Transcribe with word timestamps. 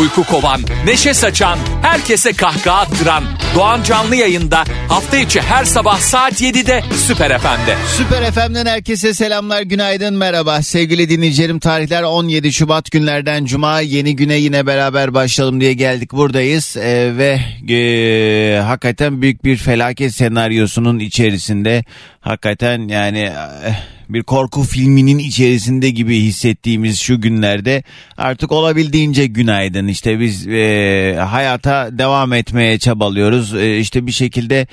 Uyku 0.00 0.24
kovan, 0.24 0.60
neşe 0.84 1.14
saçan, 1.14 1.58
herkese 1.82 2.32
kahkaha 2.32 2.80
attıran 2.80 3.24
Doğan 3.54 3.82
Canlı 3.82 4.16
yayında 4.16 4.64
hafta 4.88 5.16
içi 5.16 5.40
her 5.40 5.64
sabah 5.64 5.98
saat 5.98 6.42
7'de 6.42 6.82
Süper 7.06 7.38
FM'de. 7.38 7.76
Süper 7.96 8.32
FM'den 8.32 8.66
herkese 8.66 9.14
selamlar, 9.14 9.62
günaydın, 9.62 10.14
merhaba. 10.14 10.62
Sevgili 10.62 11.08
dinleyicilerim 11.10 11.58
tarihler 11.58 12.02
17 12.02 12.52
Şubat 12.52 12.90
günlerden 12.90 13.44
Cuma 13.44 13.80
yeni 13.80 14.16
güne 14.16 14.34
yine 14.34 14.66
beraber 14.66 15.14
başlayalım 15.14 15.60
diye 15.60 15.72
geldik 15.72 16.12
buradayız. 16.12 16.76
Ee, 16.76 17.12
ve 17.16 17.40
e, 17.74 18.60
hakikaten 18.60 19.22
büyük 19.22 19.44
bir 19.44 19.56
felaket 19.56 20.14
senaryosunun 20.14 20.98
içerisinde 20.98 21.84
hakikaten 22.20 22.88
yani... 22.88 23.20
E, 23.20 23.97
bir 24.08 24.22
korku 24.22 24.62
filminin 24.62 25.18
içerisinde 25.18 25.90
gibi 25.90 26.20
hissettiğimiz 26.20 27.00
şu 27.00 27.20
günlerde 27.20 27.82
artık 28.16 28.52
olabildiğince 28.52 29.26
günaydın. 29.26 29.86
İşte 29.86 30.20
biz 30.20 30.48
e, 30.48 31.16
hayata 31.28 31.98
devam 31.98 32.32
etmeye 32.32 32.78
çabalıyoruz. 32.78 33.54
E, 33.54 33.78
işte 33.78 34.06
bir 34.06 34.12
şekilde 34.12 34.66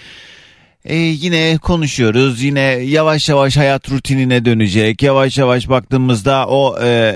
e, 0.85 0.95
yine 0.95 1.57
konuşuyoruz. 1.57 2.43
Yine 2.43 2.61
yavaş 2.61 3.29
yavaş 3.29 3.57
hayat 3.57 3.89
rutinine 3.91 4.45
dönecek. 4.45 5.03
Yavaş 5.03 5.37
yavaş 5.37 5.69
baktığımızda 5.69 6.47
o 6.47 6.79
e, 6.83 7.15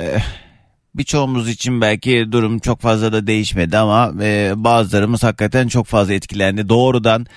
birçoğumuz 0.99 1.49
için 1.49 1.81
belki 1.81 2.31
durum 2.31 2.59
çok 2.59 2.81
fazla 2.81 3.13
da 3.13 3.27
değişmedi 3.27 3.77
ama 3.77 4.13
e, 4.23 4.53
bazılarımız 4.55 5.23
hakikaten 5.23 5.67
çok 5.67 5.85
fazla 5.85 6.13
etkilendi. 6.13 6.69
Doğrudan 6.69 7.27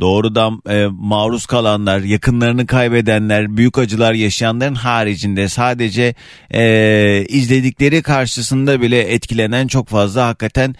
doğrudan 0.00 0.62
e, 0.68 0.86
maruz 0.90 1.46
kalanlar, 1.46 2.00
yakınlarını 2.00 2.66
kaybedenler, 2.66 3.56
büyük 3.56 3.78
acılar 3.78 4.12
yaşayanların 4.12 4.74
haricinde 4.74 5.48
sadece 5.48 6.14
e, 6.50 7.24
izledikleri 7.28 8.02
karşısında 8.02 8.80
bile 8.82 9.00
etkilenen 9.00 9.66
çok 9.66 9.88
fazla 9.88 10.26
hakikaten 10.26 10.74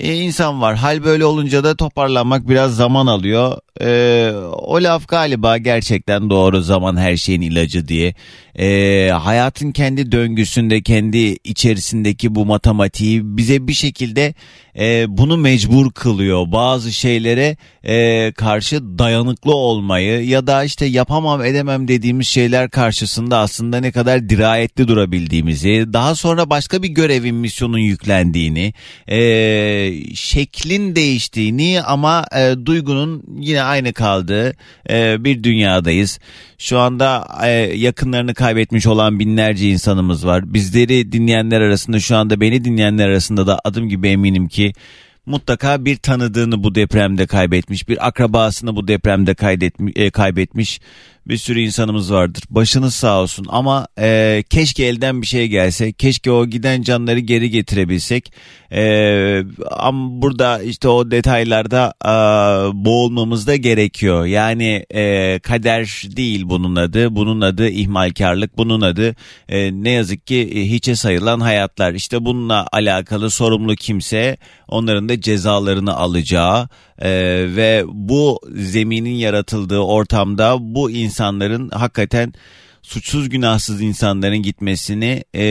e, 0.00 0.14
insan 0.14 0.60
var. 0.60 0.76
Hal 0.76 1.04
böyle 1.04 1.24
olunca 1.24 1.64
da 1.64 1.76
toparlanmak 1.76 2.48
biraz 2.48 2.76
zaman 2.76 3.06
alıyor. 3.06 3.58
E, 3.80 4.30
o 4.52 4.82
laf 4.82 5.08
galiba 5.08 5.58
gerçekten 5.58 6.30
doğru 6.30 6.62
zaman 6.62 6.96
her 6.96 7.16
şeyin 7.16 7.40
ilacı 7.40 7.88
diye. 7.88 8.14
E, 8.58 9.10
hayatın 9.10 9.72
kendi 9.72 10.12
döngüsünde, 10.12 10.82
kendi 10.82 11.18
içerisindeki 11.44 12.34
bu 12.34 12.46
matematiği 12.46 13.36
bize 13.36 13.68
bir 13.68 13.72
şekilde 13.72 14.34
e, 14.78 15.04
bunu 15.08 15.36
mecbur 15.36 15.92
kılıyor. 15.92 16.52
Bazı 16.52 16.92
şeylere 16.92 17.56
e, 17.84 18.32
karşı 18.32 18.98
dayanıklı 18.98 19.54
olmayı 19.54 20.26
ya 20.26 20.46
da 20.46 20.64
işte 20.64 20.86
yapamam 20.86 21.44
edemem 21.44 21.88
dediğimiz 21.88 22.26
şeyler 22.26 22.70
karşısında 22.70 23.38
aslında 23.38 23.80
ne 23.80 23.92
kadar 23.92 24.28
dirayetli 24.28 24.88
durabildiğimizi, 24.88 25.86
daha 25.92 26.14
sonra 26.14 26.50
başka 26.50 26.82
bir 26.82 26.88
görevin 26.88 27.34
misyonun 27.34 27.78
yüklendiğini, 27.78 28.74
e, 29.08 29.18
şeklin 30.14 30.96
değiştiğini 30.96 31.82
ama 31.82 32.24
e, 32.36 32.54
duygunun 32.66 33.24
yine 33.40 33.62
aynı 33.62 33.92
kaldığı 33.92 34.56
e, 34.90 35.24
bir 35.24 35.42
dünyadayız. 35.42 36.18
Şu 36.58 36.78
anda 36.78 37.28
e, 37.44 37.50
yakınlarını 37.76 38.34
kaybetmiş 38.34 38.86
olan 38.86 39.18
binlerce 39.18 39.68
insanımız 39.68 40.26
var. 40.26 40.54
Bizleri 40.54 41.12
dinleyenler 41.12 41.60
arasında 41.60 42.00
şu 42.00 42.16
anda 42.16 42.40
beni 42.40 42.64
dinleyenler 42.64 43.08
arasında 43.08 43.46
da 43.46 43.60
adım 43.64 43.88
gibi 43.88 44.08
eminim 44.08 44.48
ki 44.48 44.72
mutlaka 45.26 45.84
bir 45.84 45.96
tanıdığını 45.96 46.64
bu 46.64 46.74
depremde 46.74 47.26
kaybetmiş, 47.26 47.88
bir 47.88 48.06
akrabasını 48.06 48.76
bu 48.76 48.88
depremde 48.88 49.34
e, 49.96 50.10
kaybetmiş 50.10 50.80
bir 51.28 51.36
sürü 51.36 51.60
insanımız 51.60 52.12
vardır. 52.12 52.42
Başınız 52.50 52.94
sağ 52.94 53.20
olsun 53.20 53.46
ama 53.48 53.86
e, 53.98 54.44
keşke 54.50 54.84
elden 54.84 55.22
bir 55.22 55.26
şey 55.26 55.48
gelse. 55.48 55.92
Keşke 55.92 56.30
o 56.30 56.46
giden 56.46 56.82
canları 56.82 57.18
geri 57.18 57.50
getirebilsek. 57.50 58.32
E, 58.72 59.44
ama 59.70 60.22
burada 60.22 60.62
işte 60.62 60.88
o 60.88 61.10
detaylarda 61.10 61.94
e, 62.04 62.10
boğulmamız 62.84 63.46
da 63.46 63.56
gerekiyor. 63.56 64.26
Yani 64.26 64.86
e, 64.94 65.38
kader 65.38 66.02
değil 66.16 66.42
bunun 66.44 66.76
adı. 66.76 67.16
Bunun 67.16 67.40
adı 67.40 67.68
ihmalkarlık. 67.68 68.58
Bunun 68.58 68.80
adı 68.80 69.14
e, 69.48 69.72
ne 69.72 69.90
yazık 69.90 70.26
ki 70.26 70.50
e, 70.54 70.70
hiçe 70.70 70.96
sayılan 70.96 71.40
hayatlar. 71.40 71.94
İşte 71.94 72.24
bununla 72.24 72.66
alakalı 72.72 73.30
sorumlu 73.30 73.74
kimse 73.74 74.36
onların 74.68 75.08
da 75.08 75.20
cezalarını 75.20 75.96
alacağı 75.96 76.68
e, 76.98 77.10
ve 77.56 77.84
bu 77.86 78.40
zeminin 78.54 79.14
yaratıldığı 79.14 79.78
ortamda 79.78 80.56
bu 80.60 80.90
insanların 80.90 81.70
hakikaten 81.70 82.32
suçsuz 82.82 83.28
günahsız 83.28 83.82
insanların 83.82 84.42
gitmesini 84.42 85.24
e, 85.34 85.44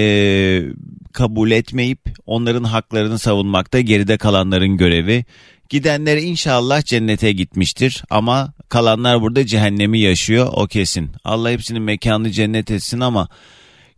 kabul 1.15 1.51
etmeyip 1.51 1.99
onların 2.25 2.63
haklarını 2.63 3.19
savunmakta 3.19 3.79
geride 3.79 4.17
kalanların 4.17 4.77
görevi. 4.77 5.25
Gidenler 5.69 6.17
inşallah 6.17 6.85
cennete 6.85 7.31
gitmiştir 7.31 8.03
ama 8.09 8.53
kalanlar 8.69 9.21
burada 9.21 9.45
cehennemi 9.45 9.99
yaşıyor 9.99 10.47
o 10.53 10.67
kesin. 10.67 11.11
Allah 11.23 11.51
hepsinin 11.51 11.81
mekanını 11.81 12.31
cennet 12.31 12.71
etsin 12.71 12.99
ama 12.99 13.27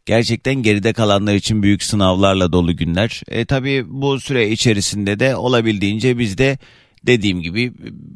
gerçekten 0.05 0.55
geride 0.55 0.93
kalanlar 0.93 1.33
için 1.33 1.63
büyük 1.63 1.83
sınavlarla 1.83 2.51
dolu 2.51 2.75
günler. 2.75 3.21
E 3.27 3.45
tabi 3.45 3.85
bu 3.87 4.19
süre 4.19 4.49
içerisinde 4.49 5.19
de 5.19 5.35
olabildiğince 5.35 6.19
biz 6.19 6.37
de 6.37 6.57
dediğim 7.07 7.41
gibi 7.41 7.73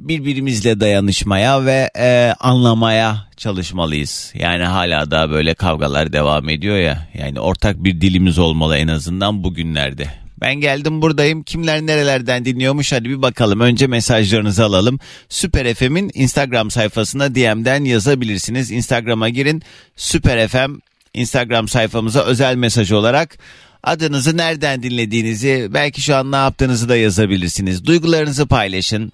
birbirimizle 0.07 0.79
dayanışmaya 0.79 1.65
ve 1.65 1.89
e, 1.97 2.33
anlamaya 2.39 3.27
çalışmalıyız. 3.37 4.33
Yani 4.35 4.63
hala 4.63 5.11
da 5.11 5.31
böyle 5.31 5.53
kavgalar 5.53 6.13
devam 6.13 6.49
ediyor 6.49 6.77
ya. 6.77 7.07
Yani 7.13 7.39
ortak 7.39 7.83
bir 7.83 8.01
dilimiz 8.01 8.39
olmalı 8.39 8.77
en 8.77 8.87
azından 8.87 9.43
bugünlerde. 9.43 10.07
Ben 10.41 10.55
geldim 10.55 11.01
buradayım. 11.01 11.43
Kimler 11.43 11.81
nerelerden 11.81 12.45
dinliyormuş 12.45 12.91
hadi 12.91 13.09
bir 13.09 13.21
bakalım. 13.21 13.59
Önce 13.59 13.87
mesajlarınızı 13.87 14.65
alalım. 14.65 14.99
Süper 15.29 15.73
FM'in 15.73 16.11
Instagram 16.13 16.71
sayfasına 16.71 17.35
DM'den 17.35 17.85
yazabilirsiniz. 17.85 18.71
Instagram'a 18.71 19.29
girin. 19.29 19.63
Süper 19.95 20.47
FM 20.47 20.71
Instagram 21.13 21.67
sayfamıza 21.67 22.23
özel 22.23 22.55
mesaj 22.55 22.91
olarak 22.91 23.37
Adınızı 23.83 24.37
nereden 24.37 24.83
dinlediğinizi, 24.83 25.67
belki 25.73 26.01
şu 26.01 26.15
an 26.15 26.31
ne 26.31 26.35
yaptığınızı 26.35 26.89
da 26.89 26.95
yazabilirsiniz. 26.95 27.85
Duygularınızı 27.85 28.47
paylaşın. 28.47 29.11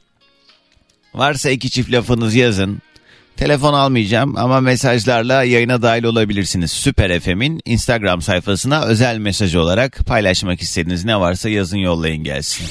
Varsa 1.13 1.49
iki 1.49 1.69
çift 1.69 1.91
lafınız 1.91 2.35
yazın. 2.35 2.81
Telefon 3.37 3.73
almayacağım 3.73 4.37
ama 4.37 4.61
mesajlarla 4.61 5.43
yayına 5.43 5.81
dahil 5.81 6.03
olabilirsiniz. 6.03 6.71
Süper 6.71 7.19
FM'in 7.19 7.61
Instagram 7.65 8.21
sayfasına 8.21 8.85
özel 8.85 9.17
mesaj 9.17 9.55
olarak 9.55 9.97
paylaşmak 10.05 10.61
istediğiniz 10.61 11.05
ne 11.05 11.19
varsa 11.19 11.49
yazın 11.49 11.77
yollayın 11.77 12.23
gelsin. 12.23 12.65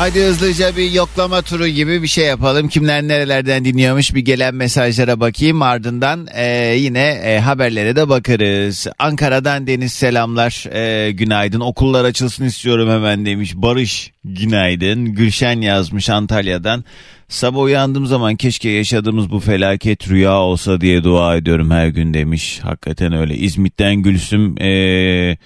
Hadi 0.00 0.22
hızlıca 0.22 0.76
bir 0.76 0.90
yoklama 0.90 1.42
turu 1.42 1.66
gibi 1.66 2.02
bir 2.02 2.08
şey 2.08 2.26
yapalım. 2.26 2.68
Kimler 2.68 3.02
nerelerden 3.02 3.64
dinliyormuş 3.64 4.14
bir 4.14 4.20
gelen 4.20 4.54
mesajlara 4.54 5.20
bakayım. 5.20 5.62
Ardından 5.62 6.26
e, 6.34 6.74
yine 6.76 7.08
e, 7.08 7.38
haberlere 7.38 7.96
de 7.96 8.08
bakarız. 8.08 8.86
Ankara'dan 8.98 9.66
Deniz 9.66 9.92
selamlar. 9.92 10.64
E, 10.74 11.12
günaydın. 11.12 11.60
Okullar 11.60 12.04
açılsın 12.04 12.44
istiyorum 12.44 12.90
hemen 12.90 13.26
demiş. 13.26 13.52
Barış 13.54 14.12
günaydın. 14.24 15.04
Gülşen 15.04 15.60
yazmış 15.60 16.10
Antalya'dan. 16.10 16.84
Sabah 17.28 17.60
uyandığım 17.60 18.06
zaman 18.06 18.36
keşke 18.36 18.68
yaşadığımız 18.68 19.30
bu 19.30 19.40
felaket 19.40 20.08
rüya 20.08 20.38
olsa 20.38 20.80
diye 20.80 21.04
dua 21.04 21.36
ediyorum 21.36 21.70
her 21.70 21.88
gün 21.88 22.14
demiş. 22.14 22.60
Hakikaten 22.62 23.12
öyle. 23.12 23.36
İzmit'ten 23.36 23.94
Gülsüm 23.94 24.56
eee 24.56 25.38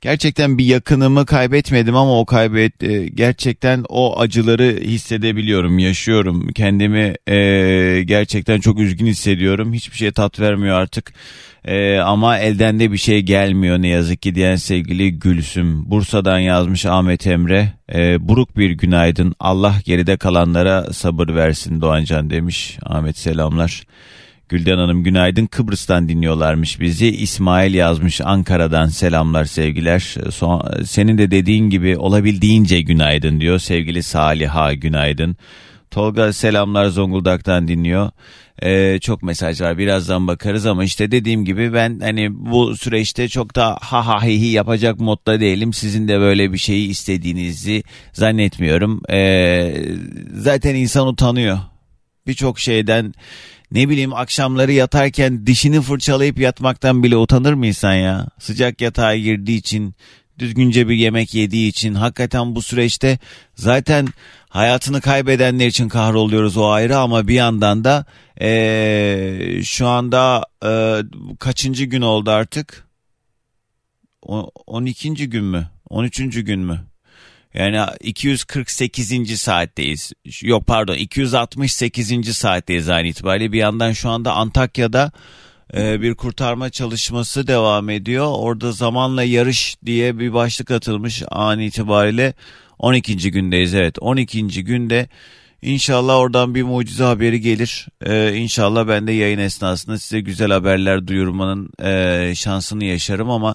gerçekten 0.00 0.58
bir 0.58 0.64
yakınımı 0.64 1.26
kaybetmedim 1.26 1.96
ama 1.96 2.20
o 2.20 2.26
kaybet 2.26 2.82
e, 2.82 3.08
gerçekten 3.08 3.84
o 3.88 4.20
acıları 4.20 4.78
hissedebiliyorum, 4.80 5.78
yaşıyorum. 5.78 6.48
Kendimi 6.48 7.14
e, 7.28 8.02
gerçekten 8.04 8.60
çok 8.60 8.78
üzgün 8.78 9.06
hissediyorum. 9.06 9.72
Hiçbir 9.72 9.96
şey 9.96 10.12
tat 10.12 10.40
vermiyor 10.40 10.76
artık. 10.80 11.12
E, 11.64 11.98
ama 11.98 12.38
elden 12.38 12.80
de 12.80 12.92
bir 12.92 12.98
şey 12.98 13.22
gelmiyor 13.22 13.78
ne 13.78 13.88
yazık 13.88 14.22
ki 14.22 14.34
diyen 14.34 14.56
sevgili 14.56 15.18
Gülsüm. 15.18 15.90
Bursa'dan 15.90 16.38
yazmış 16.38 16.86
Ahmet 16.86 17.26
Emre. 17.26 17.72
E, 17.94 18.28
buruk 18.28 18.56
bir 18.56 18.70
günaydın. 18.70 19.34
Allah 19.40 19.74
geride 19.84 20.16
kalanlara 20.16 20.92
sabır 20.92 21.34
versin 21.34 21.80
Doğancan 21.80 22.30
demiş. 22.30 22.78
Ahmet 22.82 23.18
selamlar. 23.18 23.82
Gülden 24.48 24.78
Hanım 24.78 25.04
günaydın 25.04 25.46
Kıbrıs'tan 25.46 26.08
dinliyorlarmış 26.08 26.80
bizi. 26.80 27.06
İsmail 27.08 27.74
yazmış 27.74 28.20
Ankara'dan 28.20 28.86
selamlar 28.86 29.44
sevgiler. 29.44 30.14
Son, 30.30 30.62
senin 30.84 31.18
de 31.18 31.30
dediğin 31.30 31.70
gibi 31.70 31.96
olabildiğince 31.96 32.80
günaydın 32.80 33.40
diyor 33.40 33.58
sevgili 33.58 34.02
Saliha 34.02 34.74
günaydın. 34.74 35.36
Tolga 35.90 36.32
selamlar 36.32 36.86
Zonguldak'tan 36.86 37.68
dinliyor. 37.68 38.10
Ee, 38.62 38.98
çok 39.00 39.22
mesaj 39.22 39.60
var 39.60 39.78
birazdan 39.78 40.26
bakarız 40.26 40.66
ama 40.66 40.84
işte 40.84 41.10
dediğim 41.10 41.44
gibi 41.44 41.72
ben 41.74 42.00
hani 42.00 42.28
bu 42.30 42.76
süreçte 42.76 43.28
çok 43.28 43.56
da 43.56 43.78
ha 43.80 44.06
ha 44.06 44.24
hi 44.24 44.40
hi 44.40 44.46
yapacak 44.46 45.00
modda 45.00 45.40
değilim. 45.40 45.72
Sizin 45.72 46.08
de 46.08 46.20
böyle 46.20 46.52
bir 46.52 46.58
şeyi 46.58 46.88
istediğinizi 46.88 47.82
zannetmiyorum. 48.12 49.02
Ee, 49.10 49.74
zaten 50.34 50.74
insan 50.74 51.06
utanıyor 51.06 51.58
birçok 52.26 52.58
şeyden 52.58 53.14
ne 53.72 53.88
bileyim 53.88 54.14
akşamları 54.14 54.72
yatarken 54.72 55.46
dişini 55.46 55.80
fırçalayıp 55.80 56.38
yatmaktan 56.38 57.02
bile 57.02 57.16
utanır 57.16 57.54
mı 57.54 57.66
insan 57.66 57.94
ya? 57.94 58.28
Sıcak 58.38 58.80
yatağa 58.80 59.16
girdiği 59.16 59.58
için 59.58 59.94
düzgünce 60.38 60.88
bir 60.88 60.94
yemek 60.94 61.34
yediği 61.34 61.68
için 61.68 61.94
hakikaten 61.94 62.54
bu 62.54 62.62
süreçte 62.62 63.18
zaten 63.54 64.08
hayatını 64.48 65.00
kaybedenler 65.00 65.66
için 65.66 65.88
kahroluyoruz 65.88 66.56
o 66.56 66.68
ayrı 66.68 66.98
ama 66.98 67.28
bir 67.28 67.34
yandan 67.34 67.84
da 67.84 68.04
ee, 68.40 69.60
şu 69.64 69.86
anda 69.86 70.44
e, 70.64 71.02
kaçıncı 71.38 71.84
gün 71.84 72.02
oldu 72.02 72.30
artık? 72.30 72.88
O, 74.22 74.50
12. 74.66 75.30
gün 75.30 75.44
mü? 75.44 75.70
13. 75.88 76.44
gün 76.44 76.60
mü? 76.60 76.84
Yani 77.54 77.80
248. 78.00 79.40
saatteyiz. 79.40 80.12
Yok 80.42 80.66
pardon 80.66 80.94
268. 80.94 82.36
saatteyiz 82.36 82.88
aynı 82.88 83.08
itibariyle. 83.08 83.52
Bir 83.52 83.58
yandan 83.58 83.92
şu 83.92 84.08
anda 84.10 84.32
Antakya'da 84.32 85.12
e, 85.76 86.00
bir 86.02 86.14
kurtarma 86.14 86.70
çalışması 86.70 87.46
devam 87.46 87.90
ediyor. 87.90 88.26
Orada 88.30 88.72
zamanla 88.72 89.22
yarış 89.22 89.76
diye 89.86 90.18
bir 90.18 90.32
başlık 90.32 90.70
atılmış 90.70 91.22
an 91.30 91.60
itibariyle 91.60 92.34
12. 92.78 93.30
gündeyiz. 93.30 93.74
Evet 93.74 93.96
12. 94.00 94.64
günde 94.64 95.08
İnşallah 95.62 96.16
oradan 96.16 96.54
bir 96.54 96.62
mucize 96.62 97.04
haberi 97.04 97.40
gelir. 97.40 97.86
Ee, 98.06 98.34
inşallah 98.34 98.88
ben 98.88 99.06
de 99.06 99.12
yayın 99.12 99.38
esnasında 99.38 99.98
size 99.98 100.20
güzel 100.20 100.50
haberler 100.50 101.06
duyurmanın 101.06 101.70
e, 101.82 102.32
şansını 102.34 102.84
yaşarım 102.84 103.30
ama 103.30 103.54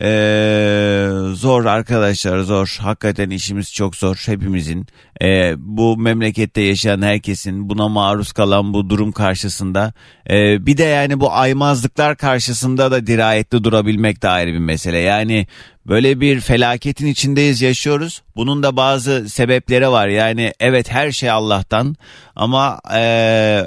ee, 0.00 1.08
zor 1.32 1.64
arkadaşlar 1.64 2.38
zor. 2.38 2.76
Hakikaten 2.80 3.30
işimiz 3.30 3.72
çok 3.72 3.96
zor 3.96 4.22
hepimizin. 4.26 4.86
Ee, 5.22 5.54
bu 5.58 5.96
memlekette 5.96 6.60
yaşayan 6.60 7.02
herkesin 7.02 7.70
buna 7.70 7.88
maruz 7.88 8.32
kalan 8.32 8.74
bu 8.74 8.90
durum 8.90 9.12
karşısında. 9.12 9.92
Ee, 10.30 10.66
bir 10.66 10.76
de 10.76 10.84
yani 10.84 11.20
bu 11.20 11.32
aymazlıklar 11.32 12.16
karşısında 12.16 12.90
da 12.90 13.06
dirayetli 13.06 13.64
durabilmek 13.64 14.22
de 14.22 14.28
ayrı 14.28 14.52
bir 14.52 14.58
mesele. 14.58 14.98
Yani 14.98 15.46
böyle 15.86 16.20
bir 16.20 16.40
felaketin 16.40 17.06
içindeyiz 17.06 17.62
yaşıyoruz. 17.62 18.22
Bunun 18.36 18.62
da 18.62 18.76
bazı 18.76 19.28
sebepleri 19.28 19.88
var. 19.90 20.08
Yani 20.08 20.52
evet 20.60 20.90
her 20.90 21.12
şey 21.12 21.30
Allah'tan 21.30 21.96
ama 22.36 22.80
e, 22.94 23.02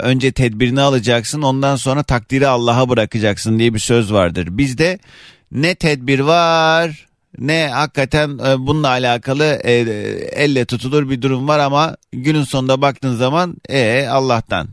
önce 0.02 0.32
tedbirini 0.32 0.82
alacaksın 0.82 1.42
ondan 1.42 1.76
sonra 1.76 2.04
takdiri 2.04 2.48
Allah'a 2.48 2.90
bırakacaksın 2.90 3.60
diye 3.60 3.74
bir 3.74 3.80
söz 3.80 4.14
vardır. 4.14 4.48
Bizde 4.52 5.00
ne 5.52 5.76
tedbir 5.76 6.20
var 6.20 7.08
ne 7.38 7.68
hakikaten 7.68 8.30
e, 8.30 8.68
bununla 8.68 8.88
alakalı 8.88 9.44
e, 9.64 9.72
elle 10.32 10.66
tutulur 10.66 11.10
bir 11.10 11.22
durum 11.22 11.48
var 11.48 11.60
ama 11.60 11.98
günün 12.12 12.44
sonunda 12.44 12.82
baktığın 12.82 13.16
zaman 13.16 13.56
e 13.70 14.08
Allah'tan. 14.08 14.70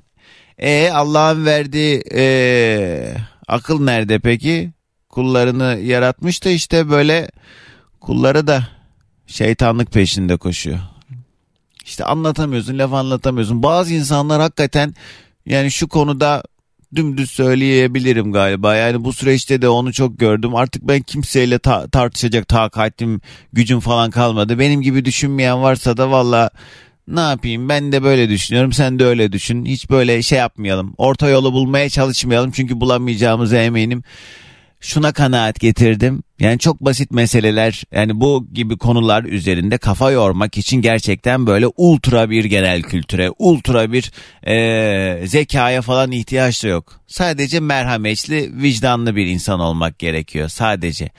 E 0.58 0.90
Allah'ın 0.90 1.46
verdiği 1.46 2.02
e, 2.14 3.14
akıl 3.48 3.84
nerede 3.84 4.18
peki? 4.18 4.72
Kullarını 5.08 5.78
yaratmış 5.78 6.44
da 6.44 6.50
işte 6.50 6.90
böyle 6.90 7.30
kulları 8.00 8.46
da 8.46 8.68
şeytanlık 9.26 9.92
peşinde 9.92 10.36
koşuyor. 10.36 10.78
İşte 11.84 12.04
anlatamıyorsun, 12.04 12.78
laf 12.78 12.92
anlatamıyorsun. 12.92 13.62
Bazı 13.62 13.94
insanlar 13.94 14.40
hakikaten 14.40 14.94
yani 15.46 15.70
şu 15.70 15.88
konuda 15.88 16.42
dümdüz 16.94 17.30
söyleyebilirim 17.30 18.32
galiba. 18.32 18.76
Yani 18.76 19.04
bu 19.04 19.12
süreçte 19.12 19.62
de 19.62 19.68
onu 19.68 19.92
çok 19.92 20.18
gördüm. 20.18 20.54
Artık 20.54 20.82
ben 20.88 21.00
kimseyle 21.00 21.58
ta- 21.58 21.88
tartışacak 21.88 22.48
takatim, 22.48 23.20
gücüm 23.52 23.80
falan 23.80 24.10
kalmadı. 24.10 24.58
Benim 24.58 24.82
gibi 24.82 25.04
düşünmeyen 25.04 25.62
varsa 25.62 25.96
da 25.96 26.10
valla 26.10 26.50
ne 27.08 27.20
yapayım 27.20 27.68
ben 27.68 27.92
de 27.92 28.02
böyle 28.02 28.28
düşünüyorum 28.28 28.72
sen 28.72 28.98
de 28.98 29.04
öyle 29.04 29.32
düşün. 29.32 29.64
Hiç 29.64 29.90
böyle 29.90 30.22
şey 30.22 30.38
yapmayalım. 30.38 30.94
Orta 30.98 31.28
yolu 31.28 31.52
bulmaya 31.52 31.88
çalışmayalım 31.88 32.50
çünkü 32.50 32.80
bulamayacağımıza 32.80 33.56
eminim 33.56 34.02
şuna 34.80 35.12
kanaat 35.12 35.60
getirdim. 35.60 36.22
Yani 36.40 36.58
çok 36.58 36.80
basit 36.80 37.10
meseleler 37.10 37.84
yani 37.92 38.20
bu 38.20 38.48
gibi 38.52 38.78
konular 38.78 39.24
üzerinde 39.24 39.78
kafa 39.78 40.10
yormak 40.10 40.58
için 40.58 40.76
gerçekten 40.82 41.46
böyle 41.46 41.66
ultra 41.76 42.30
bir 42.30 42.44
genel 42.44 42.82
kültüre, 42.82 43.30
ultra 43.38 43.92
bir 43.92 44.12
e, 44.46 45.26
zekaya 45.26 45.82
falan 45.82 46.12
ihtiyaç 46.12 46.64
da 46.64 46.68
yok. 46.68 47.00
Sadece 47.06 47.60
merhametli, 47.60 48.50
vicdanlı 48.62 49.16
bir 49.16 49.26
insan 49.26 49.60
olmak 49.60 49.98
gerekiyor 49.98 50.48
sadece. 50.48 51.10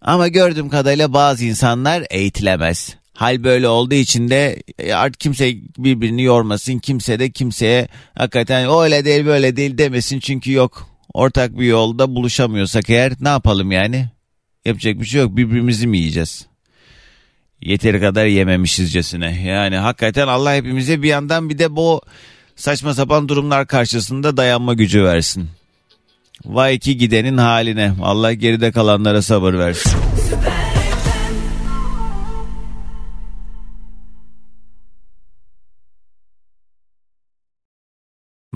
Ama 0.00 0.28
gördüğüm 0.28 0.68
kadarıyla 0.68 1.12
bazı 1.12 1.44
insanlar 1.44 2.04
eğitilemez. 2.10 2.96
Hal 3.14 3.44
böyle 3.44 3.68
olduğu 3.68 3.94
için 3.94 4.28
de 4.30 4.62
e, 4.78 4.92
artık 4.92 5.20
kimse 5.20 5.54
birbirini 5.78 6.22
yormasın. 6.22 6.78
Kimse 6.78 7.18
de 7.18 7.30
kimseye 7.30 7.88
hakikaten 8.14 8.66
o 8.66 8.82
öyle 8.82 9.04
değil 9.04 9.26
böyle 9.26 9.56
değil 9.56 9.78
demesin 9.78 10.20
çünkü 10.20 10.52
yok 10.52 10.95
ortak 11.16 11.58
bir 11.58 11.66
yolda 11.66 12.14
buluşamıyorsak 12.14 12.90
eğer 12.90 13.12
ne 13.20 13.28
yapalım 13.28 13.72
yani? 13.72 14.08
Yapacak 14.64 15.00
bir 15.00 15.04
şey 15.04 15.20
yok 15.20 15.36
birbirimizi 15.36 15.86
mi 15.86 15.98
yiyeceğiz? 15.98 16.46
Yeteri 17.60 18.00
kadar 18.00 18.26
yememişizcesine. 18.26 19.42
Yani 19.42 19.76
hakikaten 19.76 20.28
Allah 20.28 20.54
hepimize 20.54 21.02
bir 21.02 21.08
yandan 21.08 21.50
bir 21.50 21.58
de 21.58 21.76
bu 21.76 22.00
saçma 22.56 22.94
sapan 22.94 23.28
durumlar 23.28 23.66
karşısında 23.66 24.36
dayanma 24.36 24.74
gücü 24.74 25.04
versin. 25.04 25.48
Vay 26.44 26.78
ki 26.78 26.96
gidenin 26.96 27.38
haline. 27.38 27.92
Allah 28.02 28.32
geride 28.32 28.72
kalanlara 28.72 29.22
sabır 29.22 29.54
versin. 29.54 29.92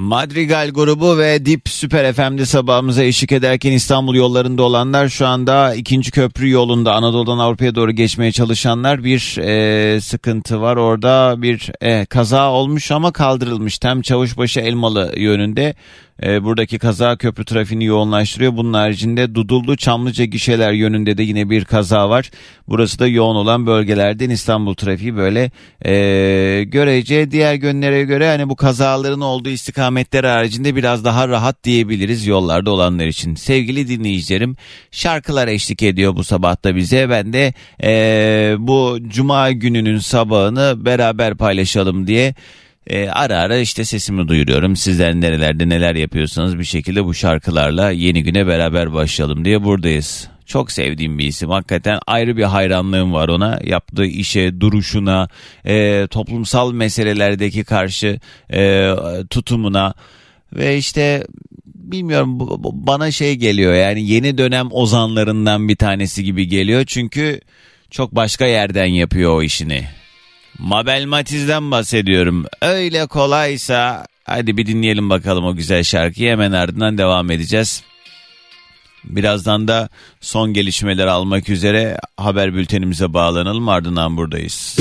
Madrigal 0.00 0.70
grubu 0.70 1.18
ve 1.18 1.46
Dip 1.46 1.68
Süper 1.68 2.12
FM'de 2.12 2.46
sabahımıza 2.46 3.02
eşlik 3.02 3.32
ederken 3.32 3.72
İstanbul 3.72 4.14
yollarında 4.14 4.62
olanlar 4.62 5.08
şu 5.08 5.26
anda 5.26 5.74
ikinci 5.74 6.10
köprü 6.10 6.50
yolunda 6.50 6.94
Anadolu'dan 6.94 7.38
Avrupa'ya 7.38 7.74
doğru 7.74 7.92
geçmeye 7.92 8.32
çalışanlar 8.32 9.04
bir 9.04 9.38
e, 9.38 10.00
sıkıntı 10.00 10.60
var. 10.60 10.76
Orada 10.76 11.42
bir 11.42 11.70
e, 11.80 12.06
kaza 12.06 12.50
olmuş 12.50 12.90
ama 12.90 13.12
kaldırılmış. 13.12 13.78
Tem 13.78 14.02
Çavuşbaşı 14.02 14.60
Elmalı 14.60 15.12
yönünde 15.16 15.74
e, 16.22 16.44
buradaki 16.44 16.78
kaza 16.78 17.16
köprü 17.16 17.44
trafiğini 17.44 17.84
yoğunlaştırıyor. 17.84 18.56
Bunun 18.56 18.72
haricinde 18.72 19.34
Dudullu 19.34 19.76
Çamlıca 19.76 20.24
gişeler 20.24 20.72
yönünde 20.72 21.18
de 21.18 21.22
yine 21.22 21.50
bir 21.50 21.64
kaza 21.64 22.10
var. 22.10 22.30
Burası 22.68 22.98
da 22.98 23.06
yoğun 23.06 23.36
olan 23.36 23.66
bölgelerden 23.66 24.30
İstanbul 24.30 24.74
trafiği 24.74 25.16
böyle 25.16 25.50
e, 25.84 26.64
görece 26.64 27.30
diğer 27.30 27.54
günlere 27.54 28.04
göre 28.04 28.28
hani 28.28 28.48
bu 28.48 28.56
kazaların 28.56 29.20
olduğu 29.20 29.48
istikametler 29.48 30.24
haricinde 30.24 30.76
biraz 30.76 31.04
daha 31.04 31.28
rahat 31.28 31.64
diyebiliriz 31.64 32.26
yollarda 32.26 32.70
olanlar 32.70 33.06
için. 33.06 33.34
Sevgili 33.34 33.88
dinleyicilerim 33.88 34.56
şarkılar 34.90 35.48
eşlik 35.48 35.82
ediyor 35.82 36.16
bu 36.16 36.24
sabahta 36.24 36.76
bize. 36.76 37.10
Ben 37.10 37.32
de 37.32 37.54
e, 37.82 38.54
bu 38.58 38.98
cuma 39.08 39.52
gününün 39.52 39.98
sabahını 39.98 40.84
beraber 40.84 41.34
paylaşalım 41.34 42.06
diye 42.06 42.34
e, 42.86 43.08
ara 43.08 43.38
ara 43.38 43.58
işte 43.58 43.84
sesimi 43.84 44.28
duyuruyorum. 44.28 44.76
Sizler 44.76 45.14
nerelerde 45.14 45.68
neler 45.68 45.94
yapıyorsanız 45.94 46.58
bir 46.58 46.64
şekilde 46.64 47.04
bu 47.04 47.14
şarkılarla 47.14 47.90
yeni 47.90 48.22
güne 48.22 48.46
beraber 48.46 48.92
başlayalım 48.92 49.44
diye 49.44 49.64
buradayız. 49.64 50.28
Çok 50.46 50.72
sevdiğim 50.72 51.18
bir 51.18 51.26
isim. 51.26 51.50
Hakikaten 51.50 51.98
ayrı 52.06 52.36
bir 52.36 52.42
hayranlığım 52.42 53.12
var 53.12 53.28
ona. 53.28 53.60
Yaptığı 53.64 54.06
işe, 54.06 54.60
duruşuna, 54.60 55.28
e, 55.64 56.06
toplumsal 56.10 56.72
meselelerdeki 56.72 57.64
karşı 57.64 58.20
e, 58.52 58.90
tutumuna 59.30 59.94
ve 60.52 60.76
işte 60.76 61.26
bilmiyorum 61.66 62.38
bana 62.62 63.10
şey 63.10 63.34
geliyor 63.34 63.74
yani 63.74 64.08
yeni 64.08 64.38
dönem 64.38 64.68
ozanlarından 64.70 65.68
bir 65.68 65.76
tanesi 65.76 66.24
gibi 66.24 66.48
geliyor. 66.48 66.84
Çünkü 66.86 67.40
çok 67.90 68.14
başka 68.14 68.46
yerden 68.46 68.86
yapıyor 68.86 69.34
o 69.34 69.42
işini. 69.42 69.99
Mabel 70.62 71.04
Matiz'den 71.04 71.70
bahsediyorum. 71.70 72.44
Öyle 72.62 73.06
kolaysa 73.06 74.06
hadi 74.24 74.56
bir 74.56 74.66
dinleyelim 74.66 75.10
bakalım 75.10 75.44
o 75.44 75.54
güzel 75.54 75.82
şarkıyı 75.82 76.30
hemen 76.30 76.52
ardından 76.52 76.98
devam 76.98 77.30
edeceğiz. 77.30 77.82
Birazdan 79.04 79.68
da 79.68 79.88
son 80.20 80.52
gelişmeleri 80.52 81.10
almak 81.10 81.48
üzere 81.48 81.98
haber 82.16 82.54
bültenimize 82.54 83.14
bağlanalım 83.14 83.68
ardından 83.68 84.16
buradayız. 84.16 84.76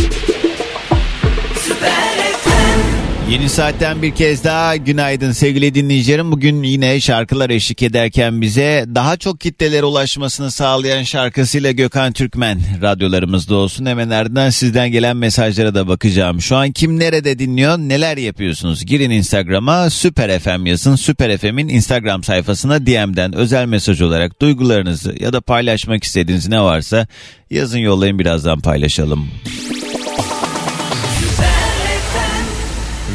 Yeni 3.30 3.50
saatten 3.50 4.02
bir 4.02 4.12
kez 4.12 4.44
daha 4.44 4.76
günaydın 4.76 5.32
sevgili 5.32 5.76
dinleyicilerim. 5.76 6.32
Bugün 6.32 6.64
yine 6.64 7.00
şarkılar 7.00 7.50
eşlik 7.50 7.84
ederken 7.84 8.42
bize 8.42 8.86
daha 8.96 9.18
çok 9.18 9.40
kitlelere 9.40 9.84
ulaşmasını 9.84 10.52
sağlayan 10.52 11.04
şarkısıyla 11.04 11.72
Gökhan 11.72 12.14
Türkmen 12.14 12.60
radyolarımızda 12.82 13.56
olsun. 13.56 13.86
Hemen 13.86 14.10
ardından 14.10 14.50
sizden 14.50 14.92
gelen 14.92 15.18
mesajlara 15.18 15.76
da 15.76 15.88
bakacağım. 15.88 16.42
Şu 16.42 16.56
an 16.56 16.72
kim 16.72 17.00
nerede 17.00 17.40
dinliyor 17.40 17.78
neler 17.78 18.18
yapıyorsunuz? 18.18 18.86
Girin 18.86 19.10
Instagram'a 19.12 19.90
Süper 19.90 20.40
FM 20.40 20.66
yazın. 20.66 20.96
Süper 20.96 21.38
FM'in 21.38 21.70
Instagram 21.70 22.24
sayfasına 22.24 22.86
DM'den 22.86 23.36
özel 23.36 23.66
mesaj 23.66 24.02
olarak 24.02 24.42
duygularınızı 24.42 25.16
ya 25.20 25.34
da 25.34 25.42
paylaşmak 25.42 26.04
istediğiniz 26.04 26.48
ne 26.48 26.62
varsa 26.62 27.08
yazın 27.50 27.80
yollayın 27.80 28.20
birazdan 28.20 28.60
paylaşalım. 28.60 29.28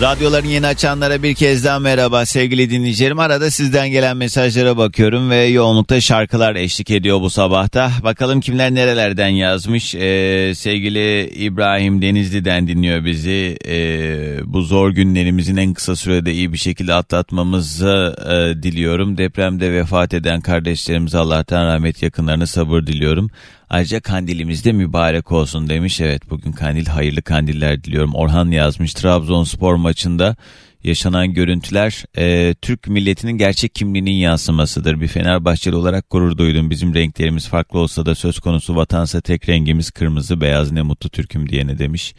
Radyoların 0.01 0.49
yeni 0.49 0.67
açanlara 0.67 1.23
bir 1.23 1.35
kez 1.35 1.65
daha 1.65 1.79
merhaba 1.79 2.27
sevgili 2.27 2.71
dinleyicilerim. 2.71 3.19
Arada 3.19 3.51
sizden 3.51 3.91
gelen 3.91 4.17
mesajlara 4.17 4.77
bakıyorum 4.77 5.31
ve 5.31 5.37
yoğunlukta 5.37 6.01
şarkılar 6.01 6.57
eşlik 6.57 6.91
ediyor 6.91 7.21
bu 7.21 7.31
sabahta. 7.31 7.91
Bakalım 8.03 8.41
kimler 8.41 8.75
nerelerden 8.75 9.29
yazmış. 9.29 9.95
Ee, 9.95 10.53
sevgili 10.57 11.29
İbrahim 11.29 12.03
Denizli'den 12.03 12.69
dinliyor 12.69 13.05
bizi. 13.05 13.57
Ee, 13.69 14.39
bu 14.45 14.63
zor 14.63 14.91
günlerimizin 14.91 15.57
en 15.57 15.75
kısa 15.75 15.97
sürede 15.97 16.33
iyi 16.33 16.53
bir 16.53 16.59
şekilde 16.59 16.95
atlatmamızı 16.95 18.17
e, 18.27 18.63
diliyorum. 18.63 19.19
Depremde 19.19 19.73
vefat 19.73 20.15
eden 20.15 20.41
kardeşlerimize 20.41 21.19
Allah'tan 21.19 21.67
rahmet 21.67 22.03
yakınlarına 22.03 22.47
sabır 22.47 22.87
diliyorum. 22.87 23.31
Ayrıca 23.75 24.01
kandilimiz 24.01 24.65
de 24.65 24.73
mübarek 24.73 25.33
olsun 25.33 25.69
demiş. 25.69 26.01
Evet 26.01 26.31
bugün 26.31 26.53
kandil 26.53 26.87
hayırlı 26.87 27.23
kandiller 27.23 27.85
diliyorum. 27.85 28.15
Orhan 28.15 28.51
yazmış 28.51 28.95
Trabzonspor 28.95 29.75
maçında 29.75 30.37
yaşanan 30.85 31.35
görüntüler 31.35 32.05
e, 32.19 32.55
Türk 32.63 32.89
milletinin 32.89 33.33
gerçek 33.33 33.75
kimliğinin 33.75 34.11
yansımasıdır. 34.13 35.01
Bir 35.01 35.09
Fenerbahçeli 35.09 35.77
olarak 35.77 36.11
gurur 36.11 36.39
duydum. 36.39 36.71
Bizim 36.71 36.95
renklerimiz 36.95 37.49
farklı 37.49 37.79
olsa 37.79 38.07
da 38.07 38.15
söz 38.15 38.39
konusu 38.39 38.77
vatansa 38.77 39.21
tek 39.21 39.49
rengimiz 39.49 39.91
kırmızı 39.91 40.41
beyaz 40.41 40.73
ne 40.73 40.83
mutlu 40.83 41.09
Türk'üm 41.11 41.49
diyene 41.49 41.79
demiş. 41.79 42.15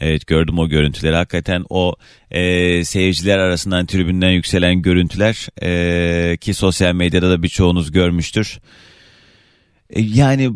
Evet 0.00 0.26
gördüm 0.26 0.58
o 0.58 0.68
görüntüleri. 0.68 1.16
Hakikaten 1.16 1.64
o 1.70 1.94
e, 2.30 2.84
seyirciler 2.84 3.38
arasından 3.38 3.86
tribünden 3.86 4.30
yükselen 4.30 4.82
görüntüler 4.82 5.46
e, 5.62 6.36
ki 6.36 6.54
sosyal 6.54 6.94
medyada 6.94 7.30
da 7.30 7.42
birçoğunuz 7.42 7.92
görmüştür. 7.92 8.58
E, 9.90 10.00
yani 10.00 10.50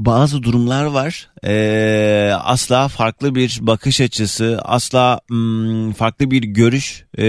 bazı 0.00 0.42
durumlar 0.42 0.84
var. 0.84 1.28
Ee, 1.44 2.32
asla 2.34 2.88
farklı 2.88 3.34
bir 3.34 3.58
bakış 3.60 4.00
açısı, 4.00 4.60
asla 4.64 5.20
hmm, 5.28 5.92
farklı 5.92 6.30
bir 6.30 6.42
görüş 6.42 7.04
e, 7.18 7.24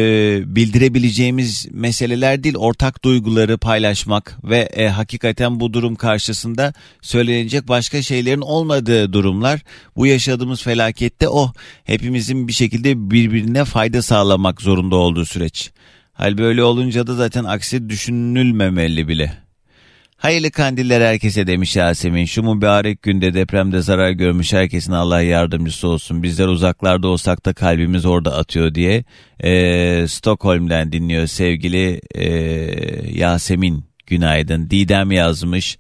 bildirebileceğimiz 0.56 1.68
meseleler 1.72 2.44
değil. 2.44 2.56
Ortak 2.56 3.04
duyguları 3.04 3.58
paylaşmak 3.58 4.38
ve 4.44 4.58
e, 4.58 4.88
hakikaten 4.88 5.60
bu 5.60 5.74
durum 5.74 5.96
karşısında 5.96 6.74
söylenecek 7.02 7.68
başka 7.68 8.02
şeylerin 8.02 8.42
olmadığı 8.42 9.14
durumlar. 9.14 9.62
Bu 9.96 10.08
yaşadığımız 10.08 10.64
felakette 10.64 11.30
o. 11.30 11.52
Hepimizin 11.84 12.48
bir 12.48 12.54
şekilde 12.54 13.12
birbirine 13.12 13.66
fayda 13.66 14.02
sağlamak 14.02 14.62
zorunda 14.62 14.96
olduğu 14.96 15.26
süreç. 15.26 15.72
Hal 16.14 16.38
böyle 16.38 16.64
olunca 16.64 17.08
da 17.08 17.16
zaten 17.16 17.44
aksi 17.44 17.90
düşünülmemeli 17.90 19.08
bile. 19.08 19.51
Hayırlı 20.22 20.52
kandiller 20.52 21.02
herkese 21.02 21.48
demiş 21.48 21.76
Yasemin. 21.76 22.26
Şu 22.26 22.44
mübarek 22.44 23.02
günde 23.02 23.34
depremde 23.34 23.82
zarar 23.82 24.12
görmüş 24.12 24.54
herkesin 24.54 24.92
Allah 24.92 25.22
yardımcısı 25.22 25.88
olsun. 25.88 26.24
Bizler 26.24 26.48
uzaklarda 26.48 27.08
olsak 27.08 27.46
da 27.46 27.54
kalbimiz 27.54 28.06
orada 28.06 28.38
atıyor 28.38 28.76
diye. 28.76 29.04
Ee, 29.40 30.08
Stockholm'den 30.08 30.92
dinliyor 30.92 31.28
sevgili 31.28 32.02
e, 32.16 32.26
Yasemin. 33.20 33.86
Günaydın. 34.08 34.70
Didem 34.70 35.12
yazmış. 35.12 35.78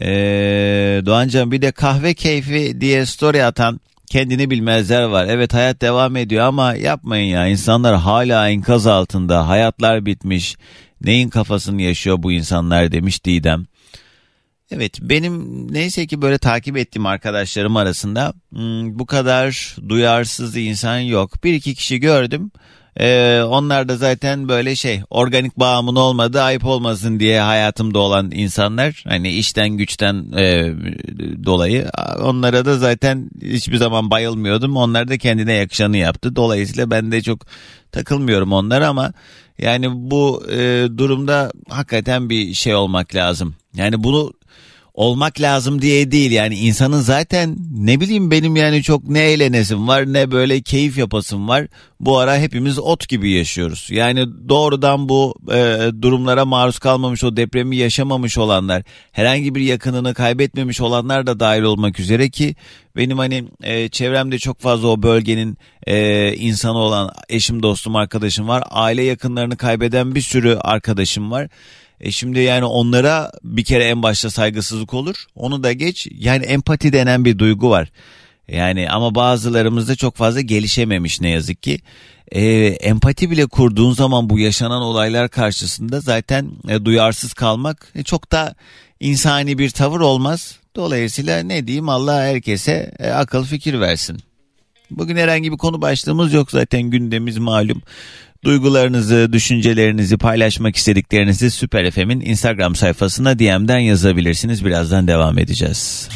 Ee, 0.00 1.02
Doğancan 1.06 1.52
bir 1.52 1.62
de 1.62 1.72
kahve 1.72 2.14
keyfi 2.14 2.80
diye 2.80 3.06
story 3.06 3.44
atan 3.44 3.80
kendini 4.06 4.50
bilmezler 4.50 5.02
var. 5.02 5.26
Evet 5.28 5.54
hayat 5.54 5.82
devam 5.82 6.16
ediyor 6.16 6.44
ama 6.44 6.74
yapmayın 6.74 7.28
ya. 7.28 7.46
İnsanlar 7.46 7.96
hala 7.96 8.48
enkaz 8.48 8.86
altında. 8.86 9.48
Hayatlar 9.48 10.06
bitmiş. 10.06 10.56
Neyin 11.00 11.28
kafasını 11.28 11.82
yaşıyor 11.82 12.22
bu 12.22 12.32
insanlar 12.32 12.92
demiş 12.92 13.24
Didem. 13.24 13.66
Evet 14.70 14.98
benim 15.00 15.66
neyse 15.72 16.06
ki 16.06 16.22
böyle 16.22 16.38
takip 16.38 16.76
ettiğim 16.76 17.06
arkadaşlarım 17.06 17.76
arasında 17.76 18.32
hmm, 18.52 18.98
bu 18.98 19.06
kadar 19.06 19.76
duyarsız 19.88 20.56
insan 20.56 20.98
yok. 20.98 21.44
Bir 21.44 21.54
iki 21.54 21.74
kişi 21.74 22.00
gördüm. 22.00 22.50
Ee, 23.00 23.42
onlar 23.42 23.88
da 23.88 23.96
zaten 23.96 24.48
böyle 24.48 24.76
şey 24.76 25.02
organik 25.10 25.58
bağımın 25.58 25.96
olmadı 25.96 26.42
ayıp 26.42 26.64
olmasın 26.64 27.20
diye 27.20 27.40
hayatımda 27.40 27.98
olan 27.98 28.30
insanlar 28.30 29.04
hani 29.08 29.30
işten 29.30 29.68
güçten 29.68 30.32
e, 30.32 30.74
dolayı 31.44 31.90
onlara 32.22 32.64
da 32.64 32.78
zaten 32.78 33.30
hiçbir 33.42 33.76
zaman 33.76 34.10
bayılmıyordum 34.10 34.76
onlar 34.76 35.08
da 35.08 35.18
kendine 35.18 35.52
yakışanı 35.52 35.96
yaptı 35.96 36.36
dolayısıyla 36.36 36.90
ben 36.90 37.12
de 37.12 37.22
çok 37.22 37.46
takılmıyorum 37.92 38.52
onlara 38.52 38.88
ama 38.88 39.12
yani 39.62 40.10
bu 40.10 40.42
e, 40.50 40.88
durumda 40.98 41.52
hakikaten 41.68 42.30
bir 42.30 42.54
şey 42.54 42.74
olmak 42.74 43.14
lazım. 43.14 43.54
Yani 43.74 44.04
bunu 44.04 44.32
olmak 45.00 45.40
lazım 45.40 45.82
diye 45.82 46.10
değil 46.10 46.30
yani 46.30 46.54
insanın 46.54 47.00
zaten 47.00 47.56
ne 47.70 48.00
bileyim 48.00 48.30
benim 48.30 48.56
yani 48.56 48.82
çok 48.82 49.08
ne 49.08 49.20
eğlenesim 49.20 49.88
var 49.88 50.12
ne 50.12 50.30
böyle 50.30 50.62
keyif 50.62 50.98
yapasım 50.98 51.48
var. 51.48 51.66
Bu 52.00 52.18
ara 52.18 52.38
hepimiz 52.38 52.78
ot 52.78 53.08
gibi 53.08 53.30
yaşıyoruz. 53.30 53.88
Yani 53.90 54.26
doğrudan 54.48 55.08
bu 55.08 55.34
e, 55.52 55.88
durumlara 56.02 56.44
maruz 56.44 56.78
kalmamış 56.78 57.24
o 57.24 57.36
depremi 57.36 57.76
yaşamamış 57.76 58.38
olanlar 58.38 58.82
herhangi 59.12 59.54
bir 59.54 59.60
yakınını 59.60 60.14
kaybetmemiş 60.14 60.80
olanlar 60.80 61.26
da 61.26 61.40
dahil 61.40 61.62
olmak 61.62 62.00
üzere 62.00 62.30
ki 62.30 62.54
benim 62.96 63.18
hani 63.18 63.44
e, 63.62 63.88
çevremde 63.88 64.38
çok 64.38 64.60
fazla 64.60 64.88
o 64.88 65.02
bölgenin 65.02 65.58
e, 65.86 66.34
insanı 66.34 66.78
olan 66.78 67.10
eşim 67.28 67.62
dostum 67.62 67.96
arkadaşım 67.96 68.48
var. 68.48 68.62
Aile 68.70 69.02
yakınlarını 69.02 69.56
kaybeden 69.56 70.14
bir 70.14 70.20
sürü 70.20 70.58
arkadaşım 70.60 71.30
var. 71.30 71.48
E 72.00 72.10
şimdi 72.10 72.40
yani 72.40 72.64
onlara 72.64 73.32
bir 73.44 73.64
kere 73.64 73.84
en 73.84 74.02
başta 74.02 74.30
saygısızlık 74.30 74.94
olur. 74.94 75.24
Onu 75.34 75.62
da 75.62 75.72
geç. 75.72 76.08
Yani 76.10 76.44
empati 76.44 76.92
denen 76.92 77.24
bir 77.24 77.38
duygu 77.38 77.70
var. 77.70 77.88
Yani 78.48 78.90
ama 78.90 79.14
bazılarımızda 79.14 79.96
çok 79.96 80.16
fazla 80.16 80.40
gelişememiş 80.40 81.20
ne 81.20 81.30
yazık 81.30 81.62
ki. 81.62 81.80
E, 82.32 82.42
empati 82.66 83.30
bile 83.30 83.46
kurduğun 83.46 83.92
zaman 83.92 84.30
bu 84.30 84.38
yaşanan 84.38 84.82
olaylar 84.82 85.28
karşısında 85.28 86.00
zaten 86.00 86.50
e, 86.68 86.84
duyarsız 86.84 87.32
kalmak 87.32 87.92
e, 87.94 88.02
çok 88.02 88.32
da 88.32 88.54
insani 89.00 89.58
bir 89.58 89.70
tavır 89.70 90.00
olmaz. 90.00 90.58
Dolayısıyla 90.76 91.42
ne 91.42 91.66
diyeyim 91.66 91.88
Allah 91.88 92.22
herkese 92.22 92.92
e, 92.98 93.10
akıl 93.10 93.44
fikir 93.44 93.80
versin. 93.80 94.22
Bugün 94.90 95.16
herhangi 95.16 95.52
bir 95.52 95.56
konu 95.56 95.80
başlığımız 95.80 96.32
yok 96.32 96.50
zaten 96.50 96.82
gündemimiz 96.82 97.38
malum. 97.38 97.82
Duygularınızı, 98.44 99.28
düşüncelerinizi 99.32 100.18
paylaşmak 100.18 100.76
istediklerinizi 100.76 101.50
Süper 101.50 101.90
FM'in 101.90 102.20
Instagram 102.20 102.74
sayfasına 102.74 103.38
DM'den 103.38 103.78
yazabilirsiniz. 103.78 104.64
Birazdan 104.64 105.08
devam 105.08 105.38
edeceğiz. 105.38 106.08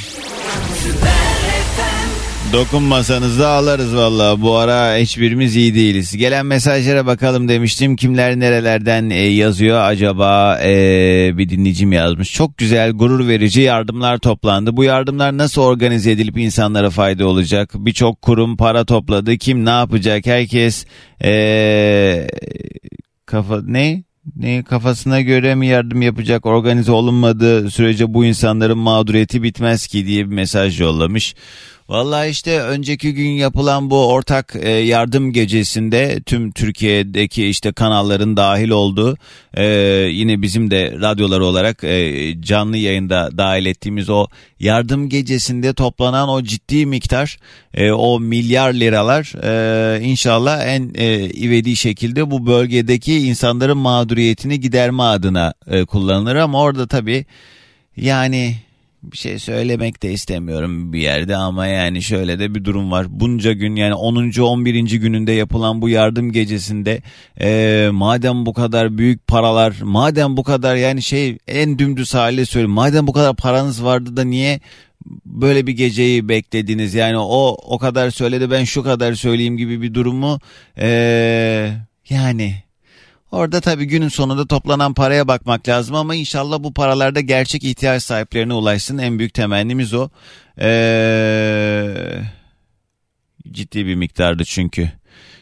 Dokunmasanız 2.54 3.38
da 3.38 3.48
ağlarız 3.48 3.96
valla. 3.96 4.42
Bu 4.42 4.56
ara 4.56 4.96
hiçbirimiz 4.96 5.56
iyi 5.56 5.74
değiliz. 5.74 6.16
Gelen 6.16 6.46
mesajlara 6.46 7.06
bakalım 7.06 7.48
demiştim. 7.48 7.96
Kimler 7.96 8.40
nerelerden 8.40 9.10
e, 9.10 9.16
yazıyor 9.16 9.80
acaba 9.80 10.60
e, 10.62 10.68
bir 11.38 11.48
dinleyicim 11.48 11.92
yazmış. 11.92 12.32
Çok 12.32 12.58
güzel 12.58 12.92
gurur 12.92 13.28
verici 13.28 13.60
yardımlar 13.60 14.18
toplandı. 14.18 14.76
Bu 14.76 14.84
yardımlar 14.84 15.38
nasıl 15.38 15.62
organize 15.62 16.10
edilip 16.10 16.38
insanlara 16.38 16.90
fayda 16.90 17.26
olacak? 17.26 17.70
Birçok 17.74 18.22
kurum 18.22 18.56
para 18.56 18.84
topladı. 18.84 19.36
Kim 19.36 19.64
ne 19.64 19.70
yapacak? 19.70 20.26
Herkes 20.26 20.86
e, 21.24 22.26
kafa 23.26 23.62
ne? 23.62 24.04
ne 24.36 24.62
kafasına 24.62 25.20
göre 25.20 25.54
mi 25.54 25.66
yardım 25.66 26.02
yapacak 26.02 26.46
organize 26.46 26.92
olunmadığı 26.92 27.70
sürece 27.70 28.14
bu 28.14 28.24
insanların 28.24 28.78
mağduriyeti 28.78 29.42
bitmez 29.42 29.86
ki 29.86 30.06
diye 30.06 30.30
bir 30.30 30.34
mesaj 30.34 30.80
yollamış. 30.80 31.34
Vallahi 31.88 32.28
işte 32.28 32.60
önceki 32.60 33.14
gün 33.14 33.28
yapılan 33.28 33.90
bu 33.90 34.06
ortak 34.06 34.56
e, 34.60 34.70
yardım 34.70 35.32
gecesinde 35.32 36.20
tüm 36.26 36.52
Türkiye'deki 36.52 37.46
işte 37.46 37.72
kanalların 37.72 38.36
dahil 38.36 38.68
olduğu 38.70 39.16
e, 39.54 39.64
yine 40.10 40.42
bizim 40.42 40.70
de 40.70 40.92
radyolar 41.00 41.40
olarak 41.40 41.84
e, 41.84 42.34
canlı 42.40 42.76
yayında 42.76 43.30
dahil 43.38 43.66
ettiğimiz 43.66 44.10
o 44.10 44.26
yardım 44.60 45.08
gecesinde 45.08 45.74
toplanan 45.74 46.28
o 46.28 46.42
ciddi 46.42 46.86
miktar 46.86 47.38
o 47.92 48.20
milyar 48.20 48.72
liralar 48.72 49.32
inşallah 50.00 50.66
en 50.66 50.82
ivedi 51.42 51.76
şekilde 51.76 52.30
bu 52.30 52.46
bölgedeki 52.46 53.18
insanların 53.18 53.78
mağduriyetini 53.78 54.60
giderme 54.60 55.02
adına 55.02 55.54
kullanılır. 55.88 56.36
Ama 56.36 56.60
orada 56.60 56.86
tabii 56.86 57.26
yani 57.96 58.56
bir 59.12 59.16
şey 59.16 59.38
söylemek 59.38 60.02
de 60.02 60.12
istemiyorum 60.12 60.92
bir 60.92 60.98
yerde 60.98 61.36
ama 61.36 61.66
yani 61.66 62.02
şöyle 62.02 62.38
de 62.38 62.54
bir 62.54 62.64
durum 62.64 62.90
var. 62.90 63.06
Bunca 63.10 63.52
gün 63.52 63.76
yani 63.76 63.94
10. 63.94 64.40
11. 64.40 64.98
gününde 64.98 65.32
yapılan 65.32 65.82
bu 65.82 65.88
yardım 65.88 66.32
gecesinde 66.32 67.02
e, 67.40 67.88
madem 67.92 68.46
bu 68.46 68.52
kadar 68.52 68.98
büyük 68.98 69.26
paralar 69.26 69.76
madem 69.82 70.36
bu 70.36 70.42
kadar 70.42 70.76
yani 70.76 71.02
şey 71.02 71.38
en 71.48 71.78
dümdüz 71.78 72.14
haliyle 72.14 72.46
söyleyeyim 72.46 72.70
madem 72.70 73.06
bu 73.06 73.12
kadar 73.12 73.36
paranız 73.36 73.84
vardı 73.84 74.16
da 74.16 74.24
niye 74.24 74.60
böyle 75.26 75.66
bir 75.66 75.72
geceyi 75.72 76.28
beklediniz 76.28 76.94
yani 76.94 77.18
o 77.18 77.56
o 77.62 77.78
kadar 77.78 78.10
söyledi 78.10 78.50
ben 78.50 78.64
şu 78.64 78.82
kadar 78.82 79.14
söyleyeyim 79.14 79.56
gibi 79.56 79.82
bir 79.82 79.94
durumu 79.94 80.40
e, 80.78 81.70
yani 82.08 82.54
Orada 83.34 83.60
tabii 83.60 83.84
günün 83.84 84.08
sonunda 84.08 84.46
toplanan 84.46 84.94
paraya 84.94 85.28
bakmak 85.28 85.68
lazım 85.68 85.96
ama 85.96 86.14
inşallah 86.14 86.62
bu 86.62 86.74
paralarda 86.74 87.20
gerçek 87.20 87.64
ihtiyaç 87.64 88.02
sahiplerine 88.02 88.52
ulaşsın. 88.52 88.98
En 88.98 89.18
büyük 89.18 89.34
temennimiz 89.34 89.94
o. 89.94 90.08
Ee, 90.60 91.94
ciddi 93.50 93.86
bir 93.86 93.94
miktardı 93.94 94.44
çünkü. 94.44 94.90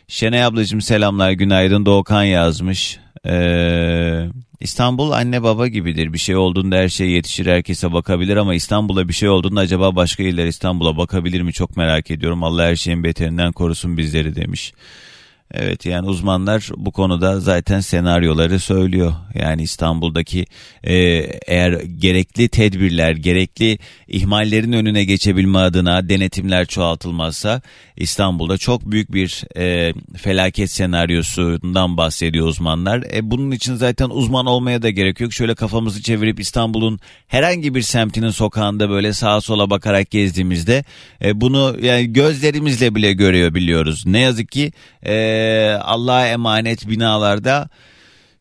Şenay 0.08 0.44
ablacığım 0.44 0.80
selamlar 0.80 1.30
günaydın 1.30 1.86
Doğukan 1.86 2.22
yazmış. 2.22 2.98
Ee, 3.26 4.28
İstanbul 4.60 5.10
anne 5.10 5.42
baba 5.42 5.68
gibidir. 5.68 6.12
Bir 6.12 6.18
şey 6.18 6.36
olduğunda 6.36 6.76
her 6.76 6.88
şey 6.88 7.10
yetişir 7.10 7.46
herkese 7.46 7.92
bakabilir 7.92 8.36
ama 8.36 8.54
İstanbul'a 8.54 9.08
bir 9.08 9.14
şey 9.14 9.28
olduğunda 9.28 9.60
acaba 9.60 9.96
başka 9.96 10.22
iller 10.22 10.46
İstanbul'a 10.46 10.96
bakabilir 10.96 11.42
mi 11.42 11.52
çok 11.52 11.76
merak 11.76 12.10
ediyorum. 12.10 12.44
Allah 12.44 12.62
her 12.62 12.76
şeyin 12.76 13.04
beterinden 13.04 13.52
korusun 13.52 13.96
bizleri 13.96 14.36
demiş. 14.36 14.72
Evet 15.54 15.86
yani 15.86 16.08
uzmanlar 16.08 16.68
bu 16.76 16.90
konuda 16.90 17.40
zaten 17.40 17.80
senaryoları 17.80 18.60
söylüyor. 18.60 19.12
Yani 19.34 19.62
İstanbul'daki 19.62 20.46
e, 20.84 20.94
eğer 21.46 21.72
gerekli 21.72 22.48
tedbirler, 22.48 23.12
gerekli 23.12 23.78
ihmallerin 24.08 24.72
önüne 24.72 25.04
geçebilme 25.04 25.58
adına 25.58 26.08
denetimler 26.08 26.66
çoğaltılmazsa 26.66 27.60
İstanbul'da 27.96 28.58
çok 28.58 28.90
büyük 28.90 29.12
bir 29.12 29.44
e, 29.56 29.94
felaket 30.16 30.70
senaryosundan 30.70 31.96
bahsediyor 31.96 32.46
uzmanlar. 32.46 33.04
E, 33.14 33.30
bunun 33.30 33.50
için 33.50 33.74
zaten 33.74 34.08
uzman 34.08 34.46
olmaya 34.46 34.82
da 34.82 34.90
gerek 34.90 35.20
yok. 35.20 35.32
Şöyle 35.32 35.54
kafamızı 35.54 36.02
çevirip 36.02 36.40
İstanbul'un 36.40 37.00
herhangi 37.26 37.74
bir 37.74 37.82
semtinin 37.82 38.30
sokağında 38.30 38.90
böyle 38.90 39.12
sağa 39.12 39.40
sola 39.40 39.70
bakarak 39.70 40.10
gezdiğimizde 40.10 40.84
e, 41.24 41.40
bunu 41.40 41.76
yani 41.82 42.12
gözlerimizle 42.12 42.94
bile 42.94 43.12
görüyor 43.12 43.54
biliyoruz. 43.54 44.06
Ne 44.06 44.18
yazık 44.18 44.52
ki 44.52 44.72
e, 45.06 45.14
Allah'a 45.82 46.26
emanet 46.26 46.88
binalarda 46.88 47.68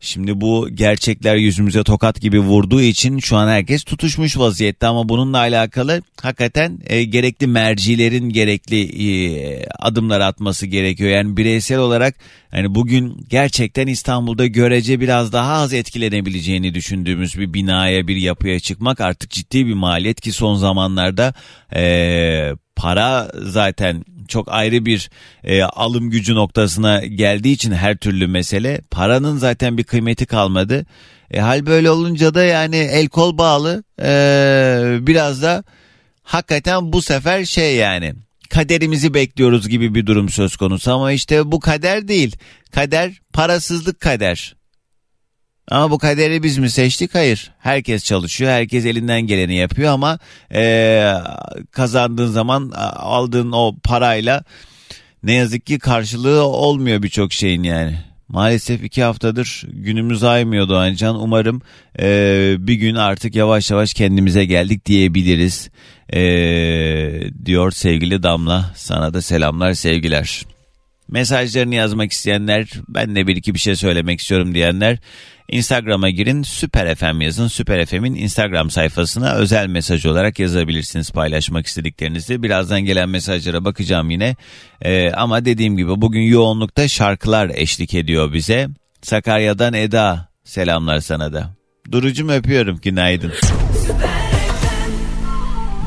Şimdi 0.03 0.41
bu 0.41 0.69
gerçekler 0.73 1.35
yüzümüze 1.35 1.83
tokat 1.83 2.21
gibi 2.21 2.39
vurduğu 2.39 2.81
için 2.81 3.19
şu 3.19 3.37
an 3.37 3.47
herkes 3.47 3.83
tutuşmuş 3.83 4.37
vaziyette 4.37 4.87
ama 4.87 5.09
bununla 5.09 5.37
alakalı 5.37 6.01
hakikaten 6.21 6.79
e, 6.85 7.03
gerekli 7.03 7.47
mercilerin 7.47 8.29
gerekli 8.29 8.81
e, 8.81 9.65
adımlar 9.79 10.19
atması 10.19 10.65
gerekiyor. 10.65 11.09
Yani 11.09 11.37
bireysel 11.37 11.79
olarak 11.79 12.15
hani 12.51 12.75
bugün 12.75 13.25
gerçekten 13.29 13.87
İstanbul'da 13.87 14.45
görece 14.45 14.99
biraz 14.99 15.33
daha 15.33 15.53
az 15.53 15.73
etkilenebileceğini 15.73 16.73
düşündüğümüz 16.73 17.39
bir 17.39 17.53
binaya 17.53 18.07
bir 18.07 18.15
yapıya 18.15 18.59
çıkmak 18.59 19.01
artık 19.01 19.29
ciddi 19.31 19.67
bir 19.67 19.73
maliyet 19.73 20.21
ki 20.21 20.31
son 20.31 20.55
zamanlarda 20.55 21.33
e, 21.75 22.53
para 22.75 23.31
zaten 23.41 24.05
çok 24.31 24.51
ayrı 24.51 24.85
bir 24.85 25.09
e, 25.43 25.63
alım 25.63 26.09
gücü 26.09 26.35
noktasına 26.35 27.05
geldiği 27.05 27.51
için 27.51 27.71
her 27.71 27.97
türlü 27.97 28.27
mesele 28.27 28.81
paranın 28.91 29.37
zaten 29.37 29.77
bir 29.77 29.83
kıymeti 29.83 30.25
kalmadı. 30.25 30.85
E, 31.31 31.39
hal 31.39 31.65
böyle 31.65 31.91
olunca 31.91 32.33
da 32.33 32.43
yani 32.43 32.75
el 32.75 33.07
kol 33.09 33.37
bağlı 33.37 33.83
e, 34.01 34.97
biraz 35.01 35.41
da 35.41 35.63
hakikaten 36.23 36.93
bu 36.93 37.01
sefer 37.01 37.45
şey 37.45 37.75
yani 37.75 38.13
kaderimizi 38.49 39.13
bekliyoruz 39.13 39.69
gibi 39.69 39.95
bir 39.95 40.05
durum 40.05 40.29
söz 40.29 40.55
konusu 40.55 40.93
ama 40.93 41.11
işte 41.11 41.51
bu 41.51 41.59
kader 41.59 42.07
değil. 42.07 42.35
Kader 42.71 43.11
parasızlık 43.33 43.99
kader. 43.99 44.55
Ama 45.67 45.91
bu 45.91 45.97
kaderi 45.97 46.43
biz 46.43 46.57
mi 46.57 46.69
seçtik? 46.69 47.15
Hayır. 47.15 47.51
Herkes 47.59 48.03
çalışıyor, 48.03 48.51
herkes 48.51 48.85
elinden 48.85 49.21
geleni 49.21 49.55
yapıyor 49.55 49.93
ama 49.93 50.19
e, 50.53 51.13
kazandığın 51.71 52.31
zaman 52.31 52.71
aldığın 52.95 53.51
o 53.51 53.75
parayla 53.83 54.43
ne 55.23 55.33
yazık 55.33 55.65
ki 55.65 55.79
karşılığı 55.79 56.43
olmuyor 56.43 57.03
birçok 57.03 57.33
şeyin 57.33 57.63
yani. 57.63 57.97
Maalesef 58.27 58.83
iki 58.83 59.03
haftadır 59.03 59.63
günümüz 59.67 60.23
aymıyor 60.23 60.69
Doğancan. 60.69 61.21
Umarım 61.21 61.61
e, 61.99 62.55
bir 62.59 62.73
gün 62.73 62.95
artık 62.95 63.35
yavaş 63.35 63.71
yavaş 63.71 63.93
kendimize 63.93 64.45
geldik 64.45 64.85
diyebiliriz. 64.85 65.69
E, 66.13 66.21
diyor 67.45 67.71
sevgili 67.71 68.23
Damla. 68.23 68.71
Sana 68.75 69.13
da 69.13 69.21
selamlar 69.21 69.73
sevgiler. 69.73 70.45
Mesajlarını 71.07 71.75
yazmak 71.75 72.11
isteyenler, 72.11 72.67
ben 72.87 73.15
de 73.15 73.27
bir 73.27 73.35
iki 73.35 73.53
bir 73.53 73.59
şey 73.59 73.75
söylemek 73.75 74.19
istiyorum 74.19 74.53
diyenler 74.53 74.97
Instagram'a 75.51 76.09
girin 76.09 76.43
Süper 76.43 76.95
FM 76.95 77.21
yazın. 77.21 77.47
Süper 77.47 77.85
FM'in 77.85 78.15
Instagram 78.15 78.69
sayfasına 78.69 79.33
özel 79.33 79.67
mesaj 79.67 80.05
olarak 80.05 80.39
yazabilirsiniz 80.39 81.11
paylaşmak 81.11 81.65
istediklerinizi. 81.65 82.43
Birazdan 82.43 82.81
gelen 82.81 83.09
mesajlara 83.09 83.65
bakacağım 83.65 84.09
yine. 84.09 84.35
Ee, 84.81 85.11
ama 85.11 85.45
dediğim 85.45 85.77
gibi 85.77 86.01
bugün 86.01 86.21
yoğunlukta 86.21 86.87
şarkılar 86.87 87.51
eşlik 87.53 87.93
ediyor 87.93 88.33
bize. 88.33 88.67
Sakarya'dan 89.01 89.73
Eda 89.73 90.29
selamlar 90.43 90.99
sana 90.99 91.33
da. 91.33 91.55
Durucum 91.91 92.29
öpüyorum 92.29 92.79
günaydın. 92.81 93.31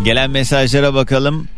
Gelen 0.05 0.31
mesajlara 0.31 0.95
bakalım. 0.95 1.49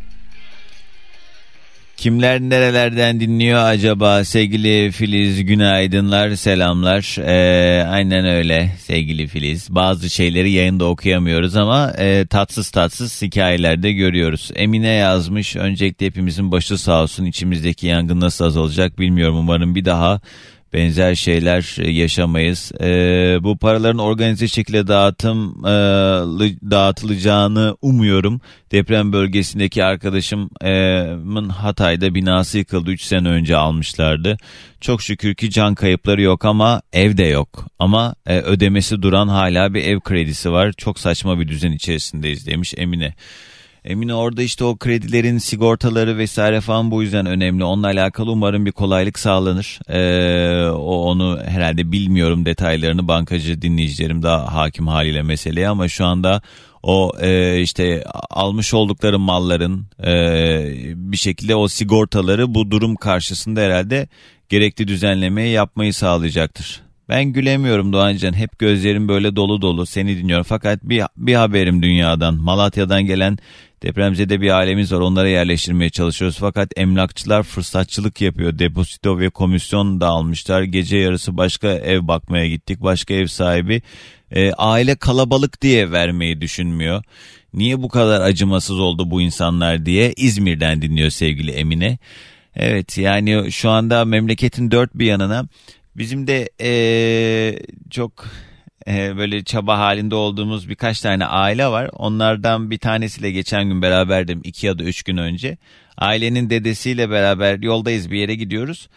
Kimler 2.06 2.40
nerelerden 2.40 3.20
dinliyor 3.20 3.62
acaba? 3.62 4.24
Sevgili 4.24 4.90
Filiz 4.90 5.44
günaydınlar 5.44 6.34
selamlar. 6.34 7.16
Ee, 7.18 7.86
aynen 7.88 8.26
öyle 8.26 8.72
sevgili 8.78 9.26
Filiz. 9.26 9.74
Bazı 9.74 10.10
şeyleri 10.10 10.50
yayında 10.50 10.84
okuyamıyoruz 10.84 11.56
ama 11.56 11.92
e, 11.98 12.26
tatsız 12.26 12.70
tatsız 12.70 13.22
hikayelerde 13.22 13.92
görüyoruz. 13.92 14.50
Emine 14.54 14.88
yazmış 14.88 15.56
öncelikle 15.56 16.06
hepimizin 16.06 16.52
başı 16.52 16.78
sağ 16.78 17.02
olsun. 17.02 17.24
İçimizdeki 17.24 17.86
yangın 17.86 18.20
nasıl 18.20 18.44
azalacak 18.44 18.98
bilmiyorum. 18.98 19.36
Umarım 19.38 19.74
bir 19.74 19.84
daha 19.84 20.20
benzer 20.72 21.14
şeyler 21.14 21.76
e, 21.80 21.90
yaşamayız. 21.90 22.72
E, 22.80 22.88
bu 23.40 23.56
paraların 23.56 23.98
organize 23.98 24.48
şekilde 24.48 24.86
dağıtım 24.86 25.66
e, 25.66 25.70
dağıtılacağını 26.70 27.76
umuyorum. 27.82 28.40
Deprem 28.72 29.12
bölgesindeki 29.12 29.84
arkadaşımın 29.84 31.48
Hatay'da 31.48 32.14
binası 32.14 32.58
yıkıldı 32.58 32.90
3 32.90 33.02
sene 33.02 33.28
önce 33.28 33.56
almışlardı. 33.56 34.36
Çok 34.80 35.02
şükür 35.02 35.34
ki 35.34 35.50
can 35.50 35.74
kayıpları 35.74 36.22
yok 36.22 36.44
ama 36.44 36.82
ev 36.92 37.16
de 37.16 37.24
yok. 37.24 37.66
Ama 37.78 38.14
e, 38.26 38.40
ödemesi 38.40 39.02
duran 39.02 39.28
hala 39.28 39.74
bir 39.74 39.84
ev 39.84 40.00
kredisi 40.00 40.52
var. 40.52 40.72
Çok 40.72 40.98
saçma 40.98 41.40
bir 41.40 41.48
düzen 41.48 41.72
içerisindeyiz 41.72 42.46
demiş 42.46 42.74
Emine. 42.76 43.14
Emine 43.86 44.14
orada 44.14 44.42
işte 44.42 44.64
o 44.64 44.76
kredilerin 44.76 45.38
sigortaları 45.38 46.18
vesaire 46.18 46.60
falan 46.60 46.90
bu 46.90 47.02
yüzden 47.02 47.26
önemli. 47.26 47.64
Onunla 47.64 47.86
alakalı 47.86 48.30
umarım 48.30 48.66
bir 48.66 48.72
kolaylık 48.72 49.18
sağlanır. 49.18 49.80
Ee, 49.88 50.68
o 50.70 51.02
onu 51.02 51.38
herhalde 51.44 51.92
bilmiyorum 51.92 52.44
detaylarını 52.44 53.08
bankacı 53.08 53.62
dinleyicilerim 53.62 54.22
daha 54.22 54.54
hakim 54.54 54.88
haliyle 54.88 55.22
meseleye 55.22 55.68
ama 55.68 55.88
şu 55.88 56.04
anda 56.04 56.42
o 56.82 57.12
e, 57.20 57.60
işte 57.60 58.04
almış 58.30 58.74
oldukları 58.74 59.18
malların 59.18 59.86
e, 60.04 60.12
bir 60.96 61.16
şekilde 61.16 61.54
o 61.54 61.68
sigortaları 61.68 62.54
bu 62.54 62.70
durum 62.70 62.96
karşısında 62.96 63.60
herhalde 63.60 64.08
gerekli 64.48 64.88
düzenlemeyi 64.88 65.52
yapmayı 65.52 65.94
sağlayacaktır. 65.94 66.86
Ben 67.08 67.24
gülemiyorum 67.24 67.92
Doğancan. 67.92 68.32
Hep 68.32 68.58
gözlerim 68.58 69.08
böyle 69.08 69.36
dolu 69.36 69.62
dolu. 69.62 69.86
Seni 69.86 70.18
dinliyorum. 70.18 70.46
Fakat 70.48 70.82
bir, 70.82 71.02
bir 71.16 71.34
haberim 71.34 71.82
dünyadan. 71.82 72.34
Malatya'dan 72.34 73.06
gelen 73.06 73.38
depremzede 73.82 74.40
bir 74.40 74.50
ailemiz 74.50 74.92
var. 74.92 75.00
Onlara 75.00 75.28
yerleştirmeye 75.28 75.90
çalışıyoruz. 75.90 76.36
Fakat 76.40 76.72
emlakçılar 76.76 77.42
fırsatçılık 77.42 78.20
yapıyor. 78.20 78.58
Depozito 78.58 79.18
ve 79.18 79.30
komisyon 79.30 80.00
da 80.00 80.06
almışlar. 80.06 80.62
Gece 80.62 80.96
yarısı 80.96 81.36
başka 81.36 81.68
ev 81.68 82.08
bakmaya 82.08 82.48
gittik. 82.48 82.80
Başka 82.80 83.14
ev 83.14 83.26
sahibi 83.26 83.82
e, 84.30 84.52
aile 84.52 84.96
kalabalık 84.96 85.62
diye 85.62 85.92
vermeyi 85.92 86.40
düşünmüyor. 86.40 87.04
Niye 87.54 87.82
bu 87.82 87.88
kadar 87.88 88.20
acımasız 88.20 88.78
oldu 88.78 89.10
bu 89.10 89.20
insanlar 89.20 89.86
diye 89.86 90.12
İzmir'den 90.16 90.82
dinliyor 90.82 91.10
sevgili 91.10 91.50
Emine. 91.50 91.98
Evet 92.56 92.98
yani 92.98 93.52
şu 93.52 93.70
anda 93.70 94.04
memleketin 94.04 94.70
dört 94.70 94.94
bir 94.94 95.06
yanına 95.06 95.48
Bizim 95.96 96.26
de 96.26 96.50
ee, 96.60 97.58
çok 97.90 98.24
e, 98.88 99.16
böyle 99.16 99.44
çaba 99.44 99.78
halinde 99.78 100.14
olduğumuz 100.14 100.68
birkaç 100.68 101.00
tane 101.00 101.26
aile 101.26 101.66
var. 101.66 101.90
Onlardan 101.92 102.70
bir 102.70 102.78
tanesiyle 102.78 103.30
geçen 103.30 103.64
gün 103.64 103.82
beraberdim 103.82 104.40
iki 104.44 104.66
ya 104.66 104.78
da 104.78 104.82
üç 104.82 105.02
gün 105.02 105.16
önce. 105.16 105.58
Ailenin 105.98 106.50
dedesiyle 106.50 107.10
beraber 107.10 107.58
yoldayız 107.58 108.10
bir 108.10 108.18
yere 108.18 108.34
gidiyoruz. 108.34 108.88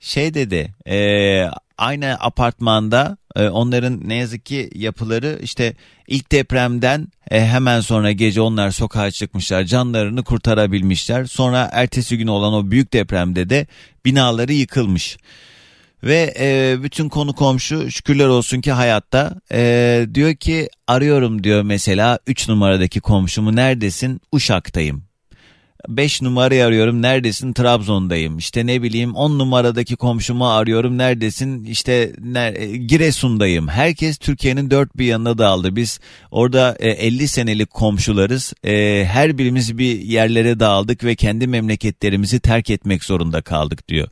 Şey 0.00 0.34
dedi 0.34 0.74
e, 0.86 1.50
aynı 1.78 2.16
apartmanda 2.20 3.16
e, 3.36 3.48
onların 3.48 4.08
ne 4.08 4.14
yazık 4.14 4.46
ki 4.46 4.70
yapıları 4.74 5.38
işte 5.42 5.74
ilk 6.06 6.32
depremden 6.32 7.08
e, 7.30 7.46
hemen 7.46 7.80
sonra 7.80 8.12
gece 8.12 8.40
onlar 8.40 8.70
sokağa 8.70 9.10
çıkmışlar 9.10 9.64
canlarını 9.64 10.24
kurtarabilmişler. 10.24 11.24
Sonra 11.24 11.68
ertesi 11.72 12.18
gün 12.18 12.26
olan 12.26 12.52
o 12.52 12.70
büyük 12.70 12.92
depremde 12.92 13.50
de 13.50 13.66
binaları 14.04 14.52
yıkılmış. 14.52 15.16
Ve 16.04 16.34
e, 16.40 16.76
bütün 16.82 17.08
konu 17.08 17.32
komşu 17.32 17.90
şükürler 17.90 18.26
olsun 18.26 18.60
ki 18.60 18.72
hayatta. 18.72 19.34
E, 19.52 20.06
diyor 20.14 20.34
ki 20.34 20.68
arıyorum 20.86 21.44
diyor 21.44 21.62
mesela 21.62 22.18
3 22.26 22.48
numaradaki 22.48 23.00
komşumu 23.00 23.56
neredesin? 23.56 24.20
Uşak'tayım. 24.32 25.10
5 25.88 26.22
numarayı 26.22 26.64
arıyorum 26.64 27.02
neredesin? 27.02 27.52
Trabzon'dayım. 27.52 28.38
İşte 28.38 28.66
ne 28.66 28.82
bileyim 28.82 29.14
10 29.14 29.38
numaradaki 29.38 29.96
komşumu 29.96 30.48
arıyorum 30.48 30.98
neredesin? 30.98 31.64
İşte 31.64 32.12
ner 32.18 32.54
e, 32.54 32.76
Giresun'dayım. 32.76 33.68
Herkes 33.68 34.18
Türkiye'nin 34.18 34.70
dört 34.70 34.96
bir 34.96 35.04
yanına 35.04 35.38
dağıldı. 35.38 35.76
Biz 35.76 36.00
orada 36.30 36.76
e, 36.80 36.90
50 36.90 37.28
senelik 37.28 37.70
komşularız. 37.70 38.52
E, 38.64 39.04
her 39.04 39.38
birimiz 39.38 39.78
bir 39.78 40.00
yerlere 40.00 40.60
dağıldık 40.60 41.04
ve 41.04 41.14
kendi 41.14 41.46
memleketlerimizi 41.46 42.40
terk 42.40 42.70
etmek 42.70 43.04
zorunda 43.04 43.42
kaldık 43.42 43.88
diyor. 43.88 44.08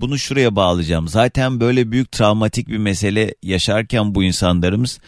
Bunu 0.00 0.18
şuraya 0.18 0.56
bağlayacağım. 0.56 1.08
Zaten 1.08 1.60
böyle 1.60 1.92
büyük 1.92 2.12
travmatik 2.12 2.68
bir 2.68 2.78
mesele 2.78 3.34
yaşarken 3.42 4.14
bu 4.14 4.24
insanlarımız 4.24 5.00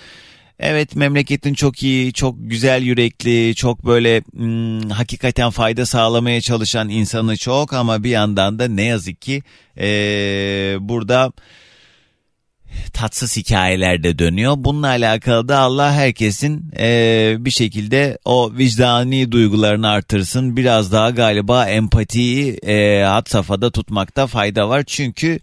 Evet 0.63 0.97
memleketin 0.97 1.55
çok 1.55 1.83
iyi, 1.83 2.13
çok 2.13 2.35
güzel 2.39 2.83
yürekli, 2.83 3.55
çok 3.55 3.87
böyle 3.87 4.21
hmm, 4.21 4.91
hakikaten 4.91 5.51
fayda 5.51 5.87
sağlamaya 5.87 6.41
çalışan 6.41 6.89
insanı 6.89 7.37
çok 7.37 7.73
ama 7.73 8.05
bir 8.05 8.11
yandan 8.11 8.59
da 8.59 8.69
ne 8.69 8.83
yazık 8.83 9.23
ki 9.23 9.43
ee, 9.79 10.77
burada 10.81 11.33
tatsız 12.93 13.37
hikayeler 13.37 14.03
de 14.03 14.19
dönüyor. 14.19 14.55
Bununla 14.57 14.87
alakalı 14.87 15.49
da 15.49 15.59
Allah 15.59 15.93
herkesin 15.93 16.71
e, 16.79 17.37
bir 17.39 17.51
şekilde 17.51 18.19
o 18.25 18.53
vicdani 18.53 19.33
duygularını 19.33 19.89
artırsın. 19.89 20.57
Biraz 20.57 20.93
daha 20.93 21.11
galiba 21.11 21.67
empatiyi 21.67 22.53
e, 22.53 23.03
hat 23.03 23.31
safhada 23.31 23.71
tutmakta 23.71 24.27
fayda 24.27 24.69
var. 24.69 24.85
Çünkü 24.87 25.41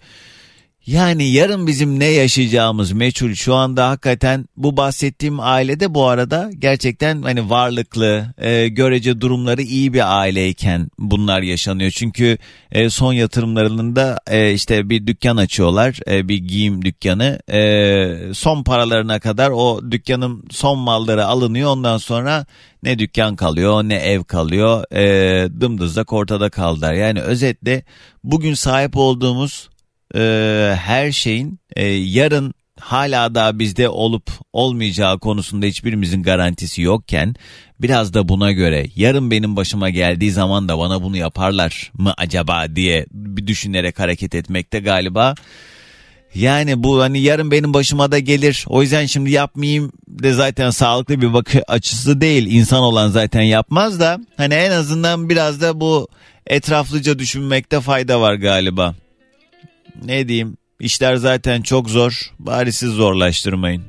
yani 0.87 1.23
yarın 1.23 1.67
bizim 1.67 1.99
ne 1.99 2.05
yaşayacağımız 2.05 2.91
meçhul 2.91 3.33
şu 3.33 3.55
anda 3.55 3.89
hakikaten 3.89 4.45
bu 4.57 4.77
bahsettiğim 4.77 5.39
ailede 5.39 5.93
bu 5.93 6.05
arada 6.05 6.49
gerçekten 6.59 7.21
hani 7.21 7.49
varlıklı 7.49 8.33
e, 8.37 8.67
görece 8.67 9.21
durumları 9.21 9.61
iyi 9.61 9.93
bir 9.93 10.19
aileyken 10.19 10.89
bunlar 10.99 11.41
yaşanıyor. 11.41 11.91
Çünkü 11.91 12.37
e, 12.71 12.89
son 12.89 13.13
yatırımlarında 13.13 14.19
e, 14.27 14.53
işte 14.53 14.89
bir 14.89 15.07
dükkan 15.07 15.37
açıyorlar 15.37 15.99
e, 16.09 16.27
bir 16.27 16.37
giyim 16.37 16.85
dükkanı 16.85 17.39
e, 17.51 18.33
son 18.33 18.63
paralarına 18.63 19.19
kadar 19.19 19.49
o 19.49 19.81
dükkanın 19.91 20.43
son 20.51 20.79
malları 20.79 21.25
alınıyor 21.25 21.69
ondan 21.69 21.97
sonra 21.97 22.45
ne 22.83 22.99
dükkan 22.99 23.35
kalıyor 23.35 23.83
ne 23.83 23.95
ev 23.95 24.23
kalıyor 24.23 24.93
e, 24.93 25.61
dımdızlak 25.61 26.13
ortada 26.13 26.49
kaldılar. 26.49 26.93
Yani 26.93 27.21
özetle 27.21 27.83
bugün 28.23 28.53
sahip 28.53 28.97
olduğumuz 28.97 29.69
e, 30.15 30.73
her 30.79 31.11
şeyin 31.11 31.59
e, 31.75 31.85
yarın 31.85 32.53
hala 32.79 33.35
da 33.35 33.59
bizde 33.59 33.89
olup 33.89 34.31
olmayacağı 34.53 35.19
konusunda 35.19 35.65
hiçbirimizin 35.65 36.23
garantisi 36.23 36.81
yokken 36.81 37.35
biraz 37.79 38.13
da 38.13 38.29
buna 38.29 38.51
göre 38.51 38.87
yarın 38.95 39.31
benim 39.31 39.55
başıma 39.55 39.89
geldiği 39.89 40.31
zaman 40.31 40.69
da 40.69 40.79
bana 40.79 41.03
bunu 41.03 41.17
yaparlar 41.17 41.91
mı 41.93 42.13
acaba 42.17 42.75
diye 42.75 43.05
bir 43.11 43.47
düşünerek 43.47 43.99
hareket 43.99 44.35
etmekte 44.35 44.79
galiba 44.79 45.35
yani 46.35 46.83
bu 46.83 47.01
hani 47.01 47.21
yarın 47.21 47.51
benim 47.51 47.73
başıma 47.73 48.11
da 48.11 48.19
gelir. 48.19 48.65
O 48.67 48.81
yüzden 48.81 49.05
şimdi 49.05 49.31
yapmayayım 49.31 49.91
de 50.07 50.33
zaten 50.33 50.69
sağlıklı 50.69 51.21
bir 51.21 51.33
bakış 51.33 51.61
açısı 51.67 52.21
değil. 52.21 52.51
İnsan 52.51 52.83
olan 52.83 53.09
zaten 53.09 53.41
yapmaz 53.41 53.99
da 53.99 54.19
hani 54.37 54.53
en 54.53 54.71
azından 54.71 55.29
biraz 55.29 55.61
da 55.61 55.79
bu 55.79 56.07
etraflıca 56.47 57.19
düşünmekte 57.19 57.81
fayda 57.81 58.21
var 58.21 58.33
galiba 58.33 58.95
ne 60.03 60.27
diyeyim 60.27 60.57
işler 60.79 61.15
zaten 61.15 61.61
çok 61.61 61.89
zor 61.89 62.31
bari 62.39 62.73
siz 62.73 62.89
zorlaştırmayın. 62.89 63.83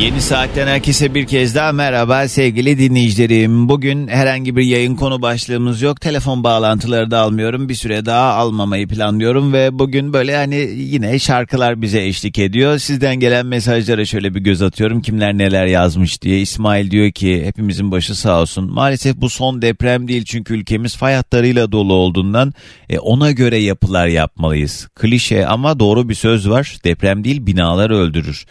Yeni 0.00 0.20
saatten 0.20 0.66
herkese 0.66 1.14
bir 1.14 1.26
kez 1.26 1.54
daha 1.54 1.72
merhaba 1.72 2.28
sevgili 2.28 2.78
dinleyicilerim. 2.78 3.68
Bugün 3.68 4.08
herhangi 4.08 4.56
bir 4.56 4.62
yayın 4.62 4.96
konu 4.96 5.22
başlığımız 5.22 5.82
yok. 5.82 6.00
Telefon 6.00 6.44
bağlantıları 6.44 7.10
da 7.10 7.18
almıyorum. 7.18 7.68
Bir 7.68 7.74
süre 7.74 8.06
daha 8.06 8.34
almamayı 8.34 8.88
planlıyorum 8.88 9.52
ve 9.52 9.78
bugün 9.78 10.12
böyle 10.12 10.36
hani 10.36 10.56
yine 10.76 11.18
şarkılar 11.18 11.82
bize 11.82 12.02
eşlik 12.02 12.38
ediyor. 12.38 12.78
Sizden 12.78 13.16
gelen 13.16 13.46
mesajlara 13.46 14.04
şöyle 14.04 14.34
bir 14.34 14.40
göz 14.40 14.62
atıyorum. 14.62 15.02
Kimler 15.02 15.38
neler 15.38 15.66
yazmış 15.66 16.22
diye. 16.22 16.40
İsmail 16.40 16.90
diyor 16.90 17.10
ki 17.10 17.42
hepimizin 17.44 17.90
başı 17.90 18.14
sağ 18.14 18.40
olsun. 18.40 18.72
Maalesef 18.72 19.16
bu 19.16 19.30
son 19.30 19.62
deprem 19.62 20.08
değil 20.08 20.24
çünkü 20.24 20.54
ülkemiz 20.54 20.96
fay 20.96 21.14
hatlarıyla 21.14 21.72
dolu 21.72 21.92
olduğundan 21.94 22.54
e, 22.90 22.98
ona 22.98 23.30
göre 23.30 23.56
yapılar 23.56 24.06
yapmalıyız. 24.06 24.88
Klişe 24.94 25.46
ama 25.46 25.80
doğru 25.80 26.08
bir 26.08 26.14
söz 26.14 26.48
var. 26.48 26.76
Deprem 26.84 27.24
değil 27.24 27.46
binalar 27.46 27.90
öldürür. 27.90 28.46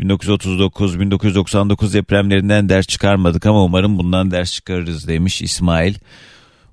1939-1999 0.00 1.92
depremlerinden 1.92 2.68
ders 2.68 2.86
çıkarmadık 2.86 3.46
ama 3.46 3.64
umarım 3.64 3.98
bundan 3.98 4.30
ders 4.30 4.52
çıkarırız 4.52 5.08
demiş 5.08 5.42
İsmail. 5.42 5.94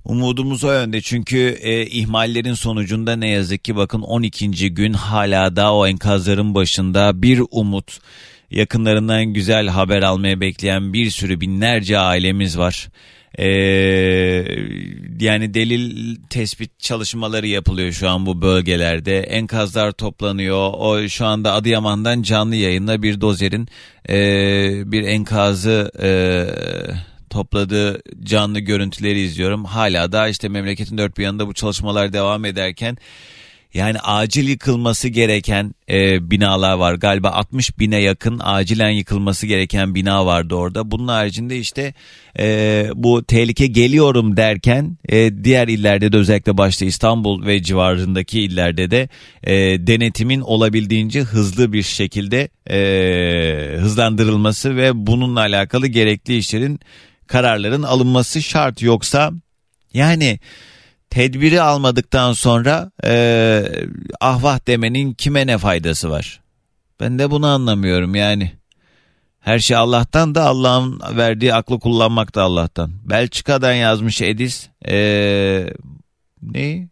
Umudumuz 0.06 0.64
o 0.64 0.72
yönde 0.72 1.02
çünkü 1.02 1.58
e, 1.62 1.86
ihmallerin 1.86 2.54
sonucunda 2.54 3.16
ne 3.16 3.28
yazık 3.28 3.64
ki 3.64 3.76
bakın 3.76 4.02
12. 4.02 4.74
gün 4.74 4.94
hala 4.94 5.56
da 5.56 5.74
o 5.74 5.88
enkazların 5.88 6.56
başında 6.56 7.22
bir 7.22 7.42
umut 7.52 8.00
yakınlarından 8.52 9.26
güzel 9.26 9.68
haber 9.68 10.02
almaya 10.02 10.42
bekleyen 10.42 10.94
bir 10.94 11.10
sürü 11.10 11.42
binlerce 11.42 12.00
ailemiz 12.00 12.58
var. 12.58 12.90
Ee, 13.40 13.46
yani 15.20 15.54
delil 15.54 16.16
tespit 16.30 16.80
çalışmaları 16.80 17.48
yapılıyor 17.48 17.92
şu 17.92 18.10
an 18.10 18.26
bu 18.26 18.42
bölgelerde. 18.42 19.20
Enkazlar 19.20 19.92
toplanıyor. 19.92 20.74
O 20.74 21.08
şu 21.08 21.26
anda 21.26 21.54
Adıyaman'dan 21.54 22.22
canlı 22.22 22.56
yayında 22.56 23.04
bir 23.04 23.22
dozerin 23.22 23.68
e, 24.10 24.92
bir 24.92 25.04
enkazı 25.04 25.92
e, 26.02 26.10
topladığı 27.30 28.02
canlı 28.24 28.60
görüntüleri 28.60 29.20
izliyorum. 29.20 29.66
Hala 29.66 30.12
da 30.12 30.28
işte 30.28 30.50
memleketin 30.50 30.98
dört 30.98 31.18
bir 31.18 31.24
yanında 31.24 31.48
bu 31.48 31.54
çalışmalar 31.54 32.14
devam 32.14 32.46
ederken 32.46 32.98
yani 33.74 34.00
acil 34.00 34.48
yıkılması 34.48 35.08
gereken 35.08 35.76
e, 35.90 36.32
binalar 36.32 36.74
var. 36.74 36.94
Galiba 36.94 37.30
60 37.30 37.80
bine 37.80 37.98
yakın 37.98 38.40
acilen 38.44 38.90
yıkılması 38.90 39.48
gereken 39.48 39.96
bina 39.96 40.26
vardı 40.26 40.56
orada. 40.56 40.92
Bunun 40.92 41.08
haricinde 41.08 41.60
işte 41.60 41.94
e, 42.40 42.88
bu 42.96 43.24
tehlike 43.24 43.68
geliyorum 43.68 44.38
derken 44.38 44.98
e, 45.10 45.44
diğer 45.44 45.68
illerde 45.68 46.12
de 46.12 46.18
özellikle 46.18 46.58
başta 46.58 46.86
İstanbul 46.86 47.46
ve 47.46 47.64
civarındaki 47.64 48.42
illerde 48.42 48.92
de 48.92 49.10
e, 49.44 49.54
denetimin 49.88 50.42
olabildiğince 50.42 51.22
hızlı 51.22 51.74
bir 51.74 51.84
şekilde 51.84 52.50
e, 52.70 53.78
hızlandırılması 53.78 54.76
ve 54.76 55.08
bununla 55.08 55.40
alakalı 55.40 55.88
gerekli 55.88 56.38
işlerin 56.38 56.80
kararların 57.28 57.84
alınması 57.84 58.42
şart. 58.42 58.82
Yoksa 58.82 59.32
yani 59.94 60.40
tedbiri 61.12 61.62
almadıktan 61.62 62.34
sonra 62.34 62.92
e, 63.06 63.64
ahvah 64.22 64.68
demenin 64.68 65.14
kime 65.14 65.48
ne 65.48 65.58
faydası 65.58 66.10
var? 66.10 66.42
Ben 67.00 67.20
de 67.20 67.32
bunu 67.32 67.48
anlamıyorum 67.48 68.16
yani. 68.16 68.52
Her 69.40 69.60
şey 69.60 69.78
Allah'tan 69.78 70.36
da 70.36 70.44
Allah'ın 70.46 71.02
verdiği 71.18 71.54
aklı 71.54 71.80
kullanmak 71.80 72.36
da 72.36 72.44
Allah'tan. 72.44 72.92
Belçika'dan 73.04 73.74
yazmış 73.74 74.22
Edis. 74.22 74.70
Ee, 74.88 75.74
ne? 76.42 76.90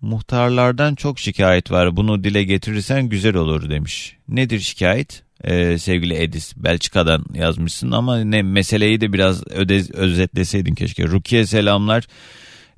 Muhtarlardan 0.00 0.94
çok 0.94 1.18
şikayet 1.18 1.70
var. 1.70 1.96
Bunu 1.96 2.24
dile 2.24 2.44
getirirsen 2.44 3.08
güzel 3.08 3.36
olur 3.36 3.70
demiş. 3.70 4.16
Nedir 4.28 4.60
şikayet? 4.60 5.22
Ee, 5.44 5.78
sevgili 5.78 6.14
Edis 6.14 6.56
Belçika'dan 6.56 7.24
yazmışsın 7.34 7.90
ama 7.90 8.18
ne 8.18 8.42
meseleyi 8.42 9.00
de 9.00 9.12
biraz 9.12 9.46
öde, 9.46 9.82
özetleseydin 9.92 10.74
keşke. 10.74 11.04
Rukiye 11.04 11.46
selamlar. 11.46 12.04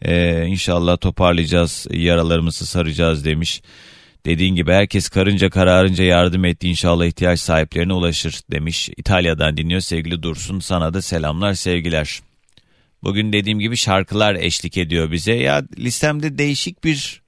Ee, 0.03 0.47
inşallah 0.47 1.01
toparlayacağız, 1.01 1.87
yaralarımızı 1.91 2.67
saracağız 2.67 3.25
demiş. 3.25 3.63
Dediğin 4.27 4.55
gibi 4.55 4.73
herkes 4.73 5.09
karınca 5.09 5.51
kararınca 5.51 6.05
yardım 6.05 6.45
etti 6.45 6.69
inşallah 6.69 7.07
ihtiyaç 7.07 7.41
sahiplerine 7.41 7.93
ulaşır 7.93 8.41
demiş. 8.51 8.91
İtalya'dan 8.97 9.57
dinliyor 9.57 9.81
sevgili 9.81 10.23
Dursun 10.23 10.61
sana 10.61 10.95
da 10.95 11.03
selamlar 11.03 11.55
sevgiler. 11.55 12.21
Bugün 13.03 13.33
dediğim 13.33 13.59
gibi 13.59 13.77
şarkılar 13.77 14.35
eşlik 14.35 14.77
ediyor 14.77 15.13
bize. 15.13 15.33
Ya 15.33 15.63
listemde 15.79 16.39
değişik 16.39 16.85
bir 16.85 17.23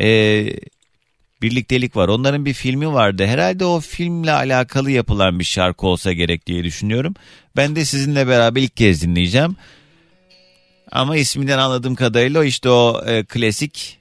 e, 0.00 0.06
birliktelik 1.42 1.96
var. 1.96 2.08
Onların 2.08 2.44
bir 2.44 2.54
filmi 2.54 2.92
vardı. 2.92 3.26
Herhalde 3.26 3.64
o 3.64 3.80
filmle 3.80 4.32
alakalı 4.32 4.90
yapılan 4.90 5.38
bir 5.38 5.44
şarkı 5.44 5.86
olsa 5.86 6.12
gerek 6.12 6.46
diye 6.46 6.64
düşünüyorum. 6.64 7.14
Ben 7.56 7.76
de 7.76 7.84
sizinle 7.84 8.28
beraber 8.28 8.62
ilk 8.62 8.76
kez 8.76 9.02
dinleyeceğim. 9.02 9.56
Ama 10.92 11.16
isminden 11.16 11.58
anladığım 11.58 11.94
kadarıyla 11.94 12.44
işte 12.44 12.70
o 12.70 13.02
e, 13.06 13.24
klasik 13.24 13.98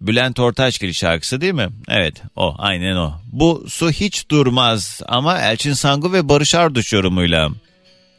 Bülent 0.00 0.38
Ortaçgil 0.38 0.92
şarkısı 0.92 1.40
değil 1.40 1.54
mi? 1.54 1.68
Evet 1.88 2.22
o 2.36 2.54
aynen 2.58 2.96
o. 2.96 3.12
Bu 3.32 3.64
su 3.68 3.90
hiç 3.90 4.30
durmaz 4.30 5.00
ama 5.06 5.38
Elçin 5.38 5.72
Sangu 5.72 6.12
ve 6.12 6.28
Barış 6.28 6.54
Arduç 6.54 6.92
yorumuyla. 6.92 7.50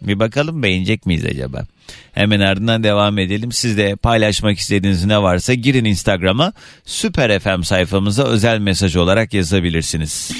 Bir 0.01 0.19
bakalım 0.19 0.63
beğenecek 0.63 1.05
miyiz 1.05 1.25
acaba? 1.25 1.63
Hemen 2.11 2.39
ardından 2.39 2.83
devam 2.83 3.17
edelim. 3.17 3.51
Siz 3.51 3.77
de 3.77 3.95
paylaşmak 3.95 4.59
istediğiniz 4.59 5.05
ne 5.05 5.21
varsa 5.21 5.53
girin 5.53 5.85
Instagram'a 5.85 6.53
Süper 6.85 7.39
FM 7.39 7.61
sayfamıza 7.61 8.23
özel 8.23 8.59
mesaj 8.59 8.95
olarak 8.95 9.33
yazabilirsiniz. 9.33 10.31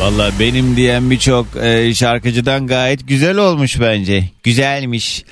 Valla 0.00 0.30
benim 0.40 0.76
diyen 0.76 1.10
birçok 1.10 1.46
e, 1.56 1.94
şarkıcıdan 1.94 2.66
gayet 2.66 3.08
güzel 3.08 3.36
olmuş 3.36 3.80
bence. 3.80 4.24
Güzelmiş. 4.42 5.24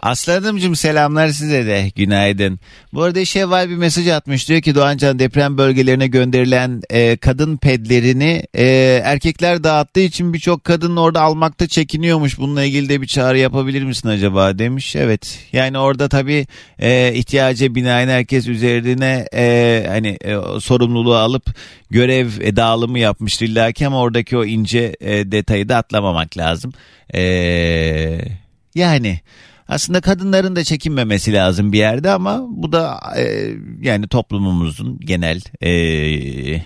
Aslanımcım 0.00 0.76
selamlar 0.76 1.28
size 1.28 1.66
de 1.66 1.90
günaydın. 1.96 2.60
Bu 2.92 3.02
arada 3.02 3.24
Şevval 3.24 3.68
bir 3.70 3.76
mesaj 3.76 4.08
atmış 4.08 4.48
diyor 4.48 4.60
ki 4.60 4.74
Doğancan 4.74 5.18
deprem 5.18 5.58
bölgelerine 5.58 6.06
gönderilen 6.06 6.82
e, 6.90 7.16
kadın 7.16 7.56
pedlerini 7.56 8.42
e, 8.54 8.64
erkekler 9.04 9.64
dağıttığı 9.64 10.00
için 10.00 10.32
birçok 10.32 10.64
kadın 10.64 10.96
orada 10.96 11.20
almakta 11.20 11.66
çekiniyormuş. 11.66 12.38
Bununla 12.38 12.64
ilgili 12.64 12.88
de 12.88 13.02
bir 13.02 13.06
çağrı 13.06 13.38
yapabilir 13.38 13.82
misin 13.82 14.08
acaba 14.08 14.58
demiş. 14.58 14.96
Evet 14.96 15.38
yani 15.52 15.78
orada 15.78 16.08
tabii 16.08 16.46
e, 16.78 17.12
ihtiyaca 17.14 17.74
binaen 17.74 18.08
herkes 18.08 18.48
üzerine 18.48 19.26
e, 19.34 19.84
hani 19.88 20.08
e, 20.08 20.60
sorumluluğu 20.60 21.16
alıp 21.16 21.56
görev 21.90 22.28
e, 22.40 22.56
dağılımı 22.56 22.98
yapmıştır 22.98 23.46
illaki 23.46 23.86
ama 23.86 24.00
oradaki 24.00 24.36
o 24.36 24.44
ince 24.44 24.96
e, 25.00 25.32
detayı 25.32 25.68
da 25.68 25.76
atlamamak 25.76 26.38
lazım. 26.38 26.72
Eee 27.14 28.38
yani 28.74 29.20
aslında 29.68 30.00
kadınların 30.00 30.56
da 30.56 30.64
çekinmemesi 30.64 31.32
lazım 31.32 31.72
bir 31.72 31.78
yerde 31.78 32.10
ama 32.10 32.46
bu 32.48 32.72
da 32.72 33.00
e, 33.16 33.54
yani 33.80 34.08
toplumumuzun 34.08 35.00
genel 35.00 35.40
e, 35.62 36.62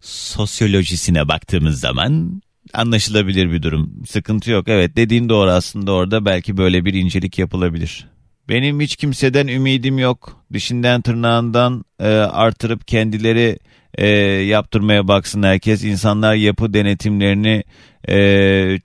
sosyolojisine 0.00 1.28
baktığımız 1.28 1.80
zaman 1.80 2.42
anlaşılabilir 2.74 3.52
bir 3.52 3.62
durum. 3.62 4.02
Sıkıntı 4.08 4.50
yok. 4.50 4.68
Evet 4.68 4.96
dediğin 4.96 5.28
doğru 5.28 5.50
aslında 5.50 5.92
orada 5.92 6.24
belki 6.24 6.56
böyle 6.56 6.84
bir 6.84 6.94
incelik 6.94 7.38
yapılabilir. 7.38 8.06
Benim 8.48 8.80
hiç 8.80 8.96
kimseden 8.96 9.46
ümidim 9.46 9.98
yok. 9.98 10.44
Dişinden 10.52 11.02
tırnağından 11.02 11.84
e, 12.00 12.08
artırıp 12.08 12.88
kendileri 12.88 13.58
e, 13.94 14.08
yaptırmaya 14.46 15.08
baksın 15.08 15.42
herkes. 15.42 15.84
İnsanlar 15.84 16.34
yapı 16.34 16.74
denetimlerini 16.74 17.64
e, 18.08 18.78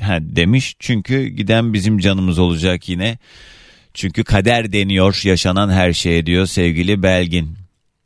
ha, 0.00 0.18
demiş. 0.20 0.76
Çünkü 0.78 1.26
giden 1.26 1.72
bizim 1.72 1.98
canımız 1.98 2.38
olacak 2.38 2.88
yine. 2.88 3.18
Çünkü 3.94 4.24
kader 4.24 4.72
deniyor 4.72 5.20
yaşanan 5.24 5.70
her 5.70 5.92
şeye 5.92 6.26
diyor 6.26 6.46
sevgili 6.46 7.02
Belgin. 7.02 7.56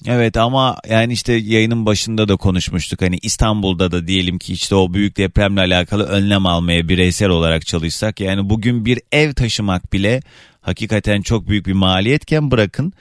Evet 0.06 0.36
ama 0.36 0.76
yani 0.88 1.12
işte 1.12 1.32
yayının 1.32 1.86
başında 1.86 2.28
da 2.28 2.36
konuşmuştuk. 2.36 3.02
Hani 3.02 3.18
İstanbul'da 3.22 3.92
da 3.92 4.06
diyelim 4.06 4.38
ki 4.38 4.52
işte 4.52 4.74
o 4.74 4.94
büyük 4.94 5.16
depremle 5.16 5.60
alakalı 5.60 6.04
önlem 6.04 6.46
almaya 6.46 6.88
bireysel 6.88 7.28
olarak 7.28 7.66
çalışsak. 7.66 8.20
Yani 8.20 8.50
bugün 8.50 8.84
bir 8.84 9.00
ev 9.12 9.32
taşımak 9.32 9.92
bile 9.92 10.20
hakikaten 10.60 11.22
çok 11.22 11.48
büyük 11.48 11.66
bir 11.66 11.72
maliyetken 11.72 12.50
bırakın 12.50 12.92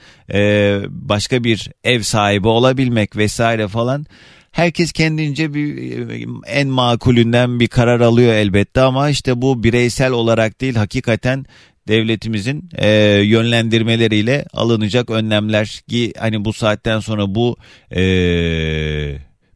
başka 0.88 1.44
bir 1.44 1.70
ev 1.84 2.02
sahibi 2.02 2.48
olabilmek 2.48 3.16
vesaire 3.16 3.68
falan 3.68 4.06
herkes 4.50 4.92
kendince 4.92 5.54
bir 5.54 6.08
en 6.46 6.68
makulünden 6.68 7.60
bir 7.60 7.68
karar 7.68 8.00
alıyor 8.00 8.34
elbette 8.34 8.80
ama 8.80 9.10
işte 9.10 9.42
bu 9.42 9.64
bireysel 9.64 10.12
olarak 10.12 10.60
değil 10.60 10.74
hakikaten 10.74 11.46
devletimizin 11.88 12.68
e, 12.76 12.88
yönlendirmeleriyle 13.24 14.44
alınacak 14.52 15.10
önlemler 15.10 15.80
ki 15.88 16.12
hani 16.18 16.44
bu 16.44 16.52
saatten 16.52 17.00
sonra 17.00 17.34
bu 17.34 17.56
e, 17.96 18.02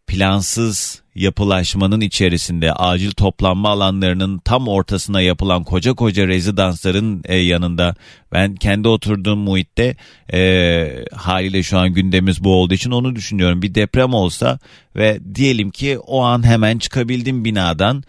plansız 0.07 1.04
yapılaşmanın 1.15 2.01
içerisinde 2.01 2.73
acil 2.73 3.11
toplanma 3.11 3.69
alanlarının 3.69 4.39
tam 4.39 4.69
ortasına 4.69 5.21
yapılan 5.21 5.65
koca 5.65 5.95
koca 5.95 6.27
rezidansların 6.27 7.23
e, 7.25 7.37
yanında 7.37 7.95
ben 8.33 8.55
kendi 8.55 8.89
oturduğum 8.89 9.39
muhitte 9.39 9.97
e, 10.33 11.05
haliyle 11.15 11.63
şu 11.63 11.79
an 11.79 11.95
gündemimiz 11.95 12.45
bu 12.45 12.55
olduğu 12.55 12.75
için 12.75 12.91
onu 12.91 13.17
düşünüyorum. 13.17 13.63
Bir 13.63 13.75
deprem 13.75 14.15
olsa 14.15 14.59
ve 14.97 15.21
diyelim 15.35 15.71
ki 15.71 15.99
o 15.99 16.23
an 16.23 16.47
hemen 16.47 16.79
çıkabildim 16.79 17.45
binadan 17.45 18.05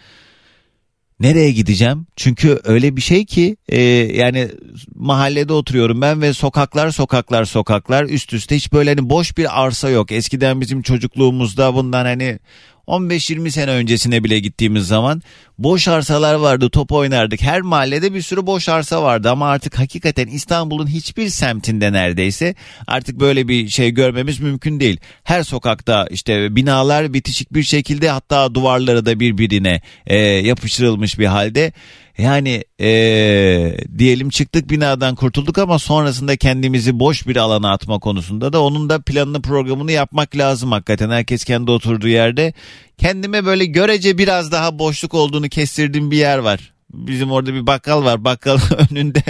Nereye 1.19 1.51
gideceğim? 1.51 2.07
Çünkü 2.15 2.59
öyle 2.63 2.95
bir 2.95 3.01
şey 3.01 3.25
ki 3.25 3.57
e, 3.69 3.81
yani 4.15 4.49
mahallede 4.95 5.53
oturuyorum 5.53 6.01
ben 6.01 6.21
ve 6.21 6.33
sokaklar 6.33 6.91
sokaklar 6.91 7.45
sokaklar 7.45 8.03
üst 8.03 8.33
üste 8.33 8.55
hiç 8.55 8.73
böyle 8.73 8.89
hani 8.89 9.09
boş 9.09 9.37
bir 9.37 9.63
arsa 9.63 9.89
yok. 9.89 10.11
Eskiden 10.11 10.61
bizim 10.61 10.81
çocukluğumuzda 10.81 11.75
bundan 11.75 12.05
hani 12.05 12.39
15-20 12.87 13.51
sene 13.51 13.71
öncesine 13.71 14.23
bile 14.23 14.39
gittiğimiz 14.39 14.87
zaman 14.87 15.21
boş 15.59 15.87
arsalar 15.87 16.35
vardı 16.35 16.69
top 16.69 16.91
oynardık. 16.91 17.41
Her 17.41 17.61
mahallede 17.61 18.13
bir 18.13 18.21
sürü 18.21 18.45
boş 18.45 18.69
arsa 18.69 19.03
vardı 19.03 19.31
ama 19.31 19.49
artık 19.49 19.79
hakikaten 19.79 20.27
İstanbul'un 20.27 20.87
hiçbir 20.87 21.29
semtinde 21.29 21.93
neredeyse 21.93 22.55
artık 22.87 23.19
böyle 23.19 23.47
bir 23.47 23.69
şey 23.69 23.91
görmemiz 23.91 24.39
mümkün 24.39 24.79
değil. 24.79 24.99
Her 25.23 25.43
sokakta 25.43 26.07
işte 26.11 26.55
binalar 26.55 27.13
bitişik 27.13 27.53
bir 27.53 27.63
şekilde 27.63 28.09
hatta 28.09 28.55
duvarları 28.55 29.05
da 29.05 29.19
birbirine 29.19 29.81
e, 30.07 30.17
yapıştırılmış 30.17 31.19
bir 31.19 31.25
halde. 31.25 31.73
Yani 32.17 32.63
ee, 32.81 33.77
diyelim 33.97 34.29
çıktık 34.29 34.69
binadan 34.69 35.15
kurtulduk 35.15 35.57
ama 35.57 35.79
sonrasında 35.79 36.35
kendimizi 36.35 36.99
boş 36.99 37.27
bir 37.27 37.35
alana 37.35 37.71
atma 37.71 37.99
konusunda 37.99 38.53
da 38.53 38.63
onun 38.63 38.89
da 38.89 39.01
planını 39.01 39.41
programını 39.41 39.91
yapmak 39.91 40.37
lazım 40.37 40.71
hakikaten. 40.71 41.09
Herkes 41.09 41.43
kendi 41.43 41.71
oturduğu 41.71 42.07
yerde 42.07 42.53
kendime 42.97 43.45
böyle 43.45 43.65
görece 43.65 44.17
biraz 44.17 44.51
daha 44.51 44.79
boşluk 44.79 45.13
olduğunu 45.13 45.49
kestirdiğim 45.49 46.11
bir 46.11 46.17
yer 46.17 46.37
var 46.37 46.74
bizim 46.95 47.31
orada 47.31 47.53
bir 47.53 47.67
bakkal 47.67 48.03
var 48.03 48.23
bakkal 48.25 48.59
önünde 48.89 49.23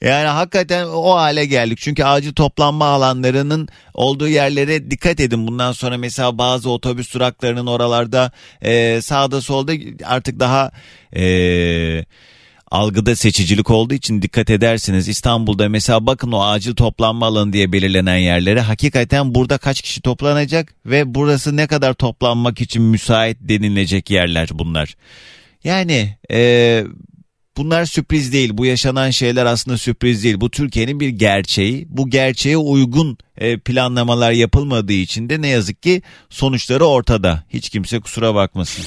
yani 0.00 0.26
hakikaten 0.26 0.86
o 0.86 1.14
hale 1.14 1.46
geldik 1.46 1.78
çünkü 1.80 2.04
acil 2.04 2.32
toplanma 2.32 2.86
alanlarının 2.86 3.68
olduğu 3.94 4.28
yerlere 4.28 4.90
dikkat 4.90 5.20
edin 5.20 5.46
bundan 5.46 5.72
sonra 5.72 5.98
mesela 5.98 6.38
bazı 6.38 6.70
otobüs 6.70 7.14
duraklarının 7.14 7.66
oralarda 7.66 8.32
e, 8.62 9.00
sağda 9.02 9.40
solda 9.40 9.72
artık 10.04 10.40
daha 10.40 10.70
e, 11.16 12.04
algıda 12.70 13.16
seçicilik 13.16 13.70
olduğu 13.70 13.94
için 13.94 14.22
dikkat 14.22 14.50
edersiniz. 14.50 15.08
İstanbul'da 15.08 15.68
mesela 15.68 16.06
bakın 16.06 16.32
o 16.32 16.42
acil 16.42 16.74
toplanma 16.74 17.26
alanı 17.26 17.52
diye 17.52 17.72
belirlenen 17.72 18.16
yerlere 18.16 18.60
hakikaten 18.60 19.34
burada 19.34 19.58
kaç 19.58 19.82
kişi 19.82 20.02
toplanacak 20.02 20.74
ve 20.86 21.14
burası 21.14 21.56
ne 21.56 21.66
kadar 21.66 21.94
toplanmak 21.94 22.60
için 22.60 22.82
müsait 22.82 23.36
denilecek 23.40 24.10
yerler 24.10 24.48
bunlar. 24.52 24.94
Yani 25.64 26.16
e, 26.30 26.84
bunlar 27.56 27.84
sürpriz 27.84 28.32
değil. 28.32 28.50
Bu 28.52 28.66
yaşanan 28.66 29.10
şeyler 29.10 29.46
aslında 29.46 29.78
sürpriz 29.78 30.24
değil. 30.24 30.40
Bu 30.40 30.50
Türkiye'nin 30.50 31.00
bir 31.00 31.08
gerçeği. 31.08 31.86
Bu 31.88 32.10
gerçeğe 32.10 32.56
uygun 32.56 33.18
e, 33.38 33.58
planlamalar 33.58 34.32
yapılmadığı 34.32 34.92
için 34.92 35.28
de 35.28 35.42
ne 35.42 35.48
yazık 35.48 35.82
ki 35.82 36.02
sonuçları 36.30 36.84
ortada. 36.84 37.44
Hiç 37.50 37.70
kimse 37.70 38.00
kusura 38.00 38.34
bakmasın. 38.34 38.84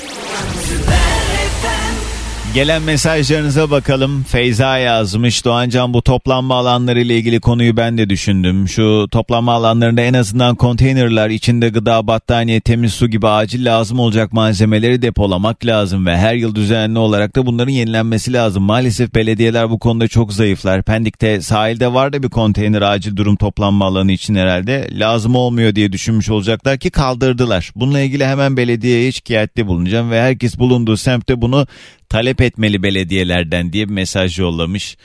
Gelen 2.54 2.82
mesajlarınıza 2.82 3.72
bakalım. 3.72 4.24
Feyza 4.24 4.78
yazmış. 4.78 5.46
Doğancan 5.46 5.94
bu 5.94 6.02
toplanma 6.02 6.56
alanları 6.56 7.02
ile 7.02 7.18
ilgili 7.18 7.40
konuyu 7.40 7.78
ben 7.78 7.98
de 7.98 8.10
düşündüm. 8.10 8.68
Şu 8.68 9.08
toplanma 9.12 9.54
alanlarında 9.54 10.02
en 10.02 10.14
azından 10.14 10.56
konteynerler 10.56 11.30
içinde 11.30 11.70
gıda, 11.70 12.08
battaniye, 12.08 12.62
temiz 12.62 12.94
su 12.94 13.08
gibi 13.08 13.28
acil 13.28 13.66
lazım 13.66 14.00
olacak 14.00 14.34
malzemeleri 14.34 15.02
depolamak 15.02 15.66
lazım 15.66 16.06
ve 16.06 16.18
her 16.18 16.36
yıl 16.36 16.56
düzenli 16.56 17.00
olarak 17.00 17.36
da 17.36 17.46
bunların 17.46 17.72
yenilenmesi 17.72 18.34
lazım. 18.34 18.64
Maalesef 18.64 19.16
belediyeler 19.16 19.70
bu 19.70 19.80
konuda 19.80 20.08
çok 20.08 20.34
zayıflar. 20.34 20.84
Pendik'te 20.84 21.42
sahilde 21.42 21.94
var 21.94 22.14
da 22.14 22.24
bir 22.24 22.30
konteyner 22.30 22.82
acil 22.82 23.16
durum 23.16 23.36
toplanma 23.36 23.86
alanı 23.86 24.12
için 24.12 24.36
herhalde 24.36 24.90
lazım 24.92 25.36
olmuyor 25.36 25.76
diye 25.76 25.92
düşünmüş 25.92 26.30
olacaklar 26.30 26.78
ki 26.78 26.90
kaldırdılar. 26.90 27.72
Bununla 27.76 28.00
ilgili 28.00 28.26
hemen 28.26 28.58
belediyeye 28.58 29.12
şikayette 29.12 29.68
bulunacağım 29.68 30.12
ve 30.12 30.22
herkes 30.22 30.60
bulunduğu 30.60 30.98
semtte 30.98 31.42
bunu 31.42 31.68
talep 32.12 32.42
etmeli 32.42 32.84
belediyelerden 32.84 33.74
diye 33.74 33.90
bir 33.90 33.94
mesaj 33.94 34.40
yollamış. 34.40 34.98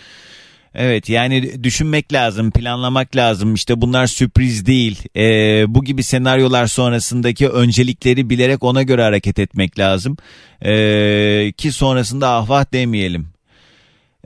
Evet 0.75 1.09
yani 1.09 1.65
düşünmek 1.65 2.13
lazım, 2.13 2.51
planlamak 2.51 3.17
lazım. 3.17 3.55
İşte 3.55 3.81
bunlar 3.81 4.07
sürpriz 4.07 4.67
değil. 4.67 5.03
Ee, 5.17 5.65
bu 5.69 5.85
gibi 5.85 6.03
senaryolar 6.03 6.67
sonrasındaki 6.67 7.49
öncelikleri 7.49 8.31
bilerek 8.31 8.65
ona 8.65 8.83
göre 8.83 9.03
hareket 9.03 9.39
etmek 9.39 9.79
lazım. 9.79 10.17
Ee, 10.65 11.53
ki 11.57 11.73
sonrasında 11.73 12.31
ahvah 12.31 12.73
demeyelim. 12.73 13.29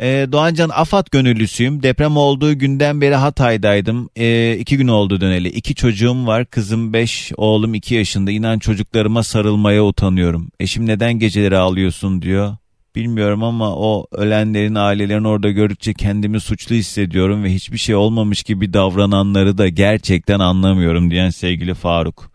Ee, 0.00 0.26
Doğancan 0.32 0.70
Afat 0.74 1.10
gönüllüsüyüm. 1.10 1.82
Deprem 1.82 2.16
olduğu 2.16 2.58
günden 2.58 3.00
beri 3.00 3.14
Hatay'daydım. 3.14 4.10
Ee, 4.16 4.56
iki 4.60 4.76
gün 4.76 4.88
oldu 4.88 5.20
döneli. 5.20 5.48
İki 5.48 5.74
çocuğum 5.74 6.26
var. 6.26 6.46
Kızım 6.46 6.92
beş, 6.92 7.32
oğlum 7.36 7.74
iki 7.74 7.94
yaşında. 7.94 8.30
İnan 8.30 8.58
çocuklarıma 8.58 9.22
sarılmaya 9.22 9.84
utanıyorum. 9.84 10.50
Eşim 10.60 10.86
neden 10.86 11.18
geceleri 11.18 11.56
ağlıyorsun 11.56 12.22
diyor. 12.22 12.56
Bilmiyorum 12.94 13.42
ama 13.42 13.76
o 13.76 14.06
ölenlerin 14.12 14.74
ailelerini 14.74 15.28
orada 15.28 15.50
gördükçe 15.50 15.94
kendimi 15.94 16.40
suçlu 16.40 16.74
hissediyorum 16.74 17.44
ve 17.44 17.54
hiçbir 17.54 17.78
şey 17.78 17.94
olmamış 17.94 18.42
gibi 18.42 18.72
davrananları 18.72 19.58
da 19.58 19.68
gerçekten 19.68 20.38
anlamıyorum 20.40 21.10
diyen 21.10 21.30
sevgili 21.30 21.74
Faruk. 21.74 22.30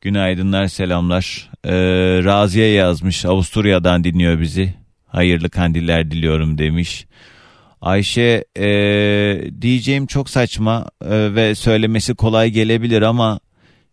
Günaydınlar 0.00 0.66
selamlar. 0.66 1.50
Ee, 1.64 1.70
Raziye 2.24 2.68
yazmış 2.68 3.24
Avusturya'dan 3.24 4.04
dinliyor 4.04 4.40
bizi. 4.40 4.74
Hayırlı 5.06 5.50
kandiller 5.50 6.10
diliyorum 6.10 6.58
demiş. 6.58 7.06
Ayşe 7.80 8.44
e, 8.58 8.66
diyeceğim 9.60 10.06
çok 10.06 10.30
saçma 10.30 10.86
e, 11.04 11.34
ve 11.34 11.54
söylemesi 11.54 12.14
kolay 12.14 12.50
gelebilir 12.50 13.02
ama 13.02 13.40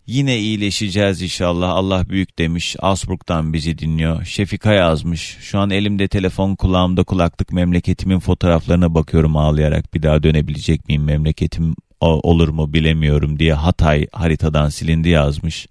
Yine 0.07 0.37
iyileşeceğiz 0.37 1.21
inşallah 1.21 1.69
Allah 1.69 2.09
büyük 2.09 2.39
demiş. 2.39 2.75
Asburg'dan 2.79 3.53
bizi 3.53 3.77
dinliyor. 3.77 4.25
Şefika 4.25 4.73
yazmış. 4.73 5.37
Şu 5.41 5.59
an 5.59 5.69
elimde 5.69 6.07
telefon 6.07 6.55
kulağımda 6.55 7.03
kulaklık 7.03 7.51
memleketimin 7.51 8.19
fotoğraflarına 8.19 8.93
bakıyorum 8.93 9.37
ağlayarak. 9.37 9.93
Bir 9.93 10.03
daha 10.03 10.23
dönebilecek 10.23 10.87
miyim 10.87 11.03
memleketim 11.03 11.75
olur 12.01 12.49
mu 12.49 12.73
bilemiyorum 12.73 13.39
diye 13.39 13.53
Hatay 13.53 14.07
haritadan 14.11 14.69
silindi 14.69 15.09
yazmış. 15.09 15.67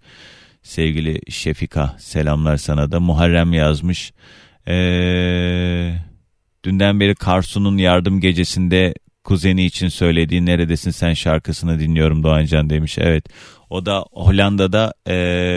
Sevgili 0.62 1.32
Şefika 1.32 1.96
selamlar 1.98 2.56
sana 2.56 2.92
da. 2.92 3.00
Muharrem 3.00 3.52
yazmış. 3.52 4.12
Ee, 4.68 5.94
dünden 6.64 7.00
beri 7.00 7.14
Karsu'nun 7.14 7.78
yardım 7.78 8.20
gecesinde 8.20 8.94
kuzeni 9.24 9.64
için 9.64 9.88
söylediği 9.88 10.46
Neredesin 10.46 10.90
Sen 10.90 11.14
şarkısını 11.14 11.78
dinliyorum 11.78 12.22
Doğancan 12.22 12.70
demiş. 12.70 12.98
Evet 12.98 13.24
o 13.74 13.86
da 13.86 14.04
Hollanda'da 14.12 14.94
e, 15.08 15.14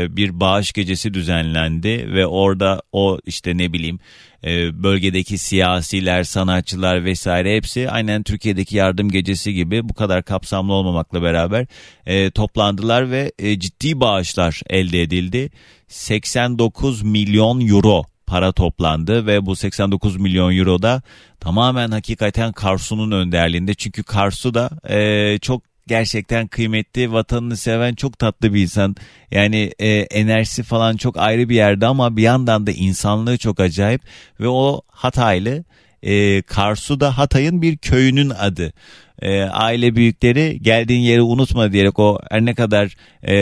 bir 0.10 0.40
bağış 0.40 0.74
gecesi 0.74 1.14
düzenlendi 1.14 2.14
ve 2.14 2.28
orada 2.28 2.82
o 2.92 3.20
işte 3.26 3.58
ne 3.58 3.74
bileyim 3.74 4.00
e, 4.44 4.84
bölgedeki 4.84 5.38
siyasiler, 5.38 6.24
sanatçılar 6.24 7.06
vesaire 7.06 7.56
hepsi 7.56 7.92
aynen 7.92 8.24
Türkiye'deki 8.24 8.78
yardım 8.78 9.10
gecesi 9.10 9.54
gibi 9.54 9.90
bu 9.90 9.94
kadar 9.94 10.24
kapsamlı 10.24 10.74
olmamakla 10.74 11.22
beraber 11.22 11.66
e, 12.06 12.32
toplandılar 12.32 13.12
ve 13.12 13.32
e, 13.40 13.60
ciddi 13.60 14.00
bağışlar 14.00 14.62
elde 14.70 15.02
edildi. 15.02 15.50
89 15.88 17.02
milyon 17.02 17.68
euro 17.68 18.04
para 18.28 18.52
toplandı 18.52 19.28
ve 19.28 19.46
bu 19.46 19.56
89 19.56 20.18
milyon 20.18 20.58
euro 20.58 20.82
da 20.82 21.02
tamamen 21.40 21.92
hakikaten 21.92 22.52
Karsu'nun 22.52 23.12
önderliğinde. 23.12 23.74
Çünkü 23.74 24.04
Karsu 24.04 24.54
da 24.54 24.70
e, 24.90 25.40
çok 25.40 25.67
gerçekten 25.88 26.48
kıymetli, 26.48 27.12
vatanını 27.12 27.58
seven 27.58 27.96
çok 27.96 28.20
tatlı 28.20 28.54
bir 28.54 28.62
insan. 28.62 28.96
Yani 29.32 29.72
e, 29.80 29.88
enerjisi 29.90 30.64
falan 30.64 30.98
çok 30.98 31.18
ayrı 31.18 31.50
bir 31.50 31.56
yerde 31.56 31.86
ama 31.86 32.18
bir 32.18 32.24
yandan 32.24 32.68
da 32.68 32.72
insanlığı 32.72 33.38
çok 33.38 33.60
acayip 33.60 34.02
ve 34.40 34.48
o 34.48 34.82
Hataylı. 34.88 35.64
E, 36.04 36.42
Karsu 36.42 37.00
da 37.00 37.18
Hatay'ın 37.18 37.62
bir 37.62 37.78
köyünün 37.78 38.30
adı 38.30 38.74
e, 39.22 39.42
aile 39.44 39.96
büyükleri 39.96 40.60
geldiğin 40.62 41.02
yeri 41.02 41.22
unutma 41.22 41.72
diyerek 41.72 42.00
o 42.00 42.20
her 42.32 42.46
ne 42.46 42.56
kadar 42.56 42.96
e, 43.24 43.36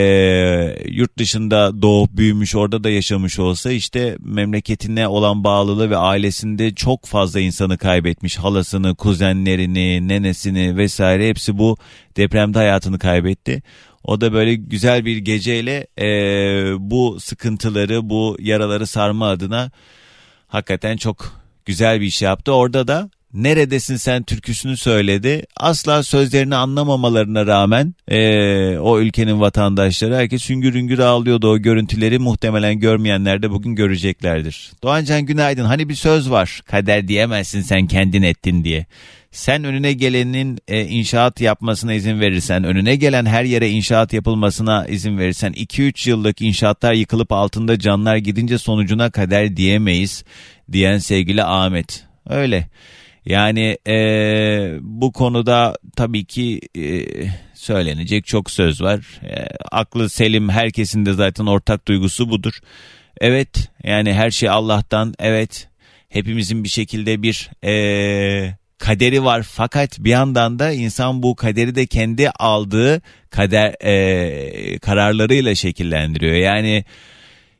yurt 0.90 1.18
dışında 1.18 1.82
doğup 1.82 2.12
büyümüş 2.12 2.54
orada 2.54 2.84
da 2.84 2.90
yaşamış 2.90 3.38
olsa 3.38 3.70
işte 3.72 4.16
memleketine 4.20 5.08
olan 5.08 5.44
bağlılığı 5.44 5.90
ve 5.90 5.96
ailesinde 5.96 6.74
çok 6.74 7.06
fazla 7.06 7.40
insanı 7.40 7.78
kaybetmiş 7.78 8.36
halasını 8.36 8.94
kuzenlerini 8.94 10.08
nenesini 10.08 10.76
vesaire 10.76 11.28
hepsi 11.28 11.58
bu 11.58 11.76
depremde 12.16 12.58
hayatını 12.58 12.98
kaybetti. 12.98 13.62
O 14.04 14.20
da 14.20 14.32
böyle 14.32 14.54
güzel 14.54 15.04
bir 15.04 15.16
geceyle 15.16 15.86
e, 15.98 16.08
bu 16.78 17.20
sıkıntıları 17.20 18.10
bu 18.10 18.36
yaraları 18.40 18.86
sarma 18.86 19.28
adına 19.28 19.70
hakikaten 20.46 20.96
çok 20.96 21.45
güzel 21.66 22.00
bir 22.00 22.06
iş 22.06 22.22
yaptı. 22.22 22.52
Orada 22.52 22.88
da 22.88 23.10
Neredesin 23.36 23.96
sen 23.96 24.22
türküsünü 24.22 24.76
söyledi. 24.76 25.42
Asla 25.56 26.02
sözlerini 26.02 26.56
anlamamalarına 26.56 27.46
rağmen 27.46 27.94
e, 28.08 28.18
o 28.78 29.00
ülkenin 29.00 29.40
vatandaşları 29.40 30.16
herkes 30.16 30.50
hüngür 30.50 30.74
hüngür 30.74 30.98
ağlıyordu. 30.98 31.50
O 31.50 31.58
görüntüleri 31.58 32.18
muhtemelen 32.18 32.80
görmeyenler 32.80 33.42
de 33.42 33.50
bugün 33.50 33.74
göreceklerdir. 33.74 34.72
Doğancan 34.82 35.26
günaydın. 35.26 35.64
Hani 35.64 35.88
bir 35.88 35.94
söz 35.94 36.30
var. 36.30 36.60
Kader 36.66 37.08
diyemezsin 37.08 37.60
sen 37.60 37.86
kendin 37.86 38.22
ettin 38.22 38.64
diye. 38.64 38.86
Sen 39.36 39.64
önüne 39.64 39.92
gelenin 39.92 40.58
e, 40.68 40.84
inşaat 40.84 41.40
yapmasına 41.40 41.94
izin 41.94 42.20
verirsen, 42.20 42.64
önüne 42.64 42.96
gelen 42.96 43.26
her 43.26 43.44
yere 43.44 43.70
inşaat 43.70 44.12
yapılmasına 44.12 44.86
izin 44.86 45.18
verirsen, 45.18 45.52
2-3 45.52 46.10
yıllık 46.10 46.42
inşaatlar 46.42 46.92
yıkılıp 46.92 47.32
altında 47.32 47.78
canlar 47.78 48.16
gidince 48.16 48.58
sonucuna 48.58 49.10
kader 49.10 49.56
diyemeyiz 49.56 50.24
diyen 50.72 50.98
sevgili 50.98 51.44
Ahmet. 51.44 52.04
Öyle. 52.28 52.68
Yani 53.26 53.78
e, 53.86 53.96
bu 54.80 55.12
konuda 55.12 55.76
tabii 55.96 56.24
ki 56.24 56.60
e, 56.76 57.04
söylenecek 57.54 58.26
çok 58.26 58.50
söz 58.50 58.82
var. 58.82 59.20
E, 59.22 59.46
aklı 59.72 60.08
selim 60.08 60.48
herkesin 60.48 61.06
de 61.06 61.12
zaten 61.12 61.46
ortak 61.46 61.88
duygusu 61.88 62.30
budur. 62.30 62.54
Evet 63.20 63.70
yani 63.84 64.12
her 64.12 64.30
şey 64.30 64.48
Allah'tan 64.48 65.14
evet 65.18 65.68
hepimizin 66.08 66.64
bir 66.64 66.68
şekilde 66.68 67.22
bir 67.22 67.50
e, 67.64 68.65
kaderi 68.78 69.24
var 69.24 69.42
fakat 69.42 69.98
bir 69.98 70.10
yandan 70.10 70.58
da 70.58 70.72
insan 70.72 71.22
bu 71.22 71.36
kaderi 71.36 71.74
de 71.74 71.86
kendi 71.86 72.30
aldığı 72.30 73.02
kader 73.30 73.74
e, 73.84 74.78
kararlarıyla 74.78 75.54
şekillendiriyor. 75.54 76.34
Yani 76.34 76.84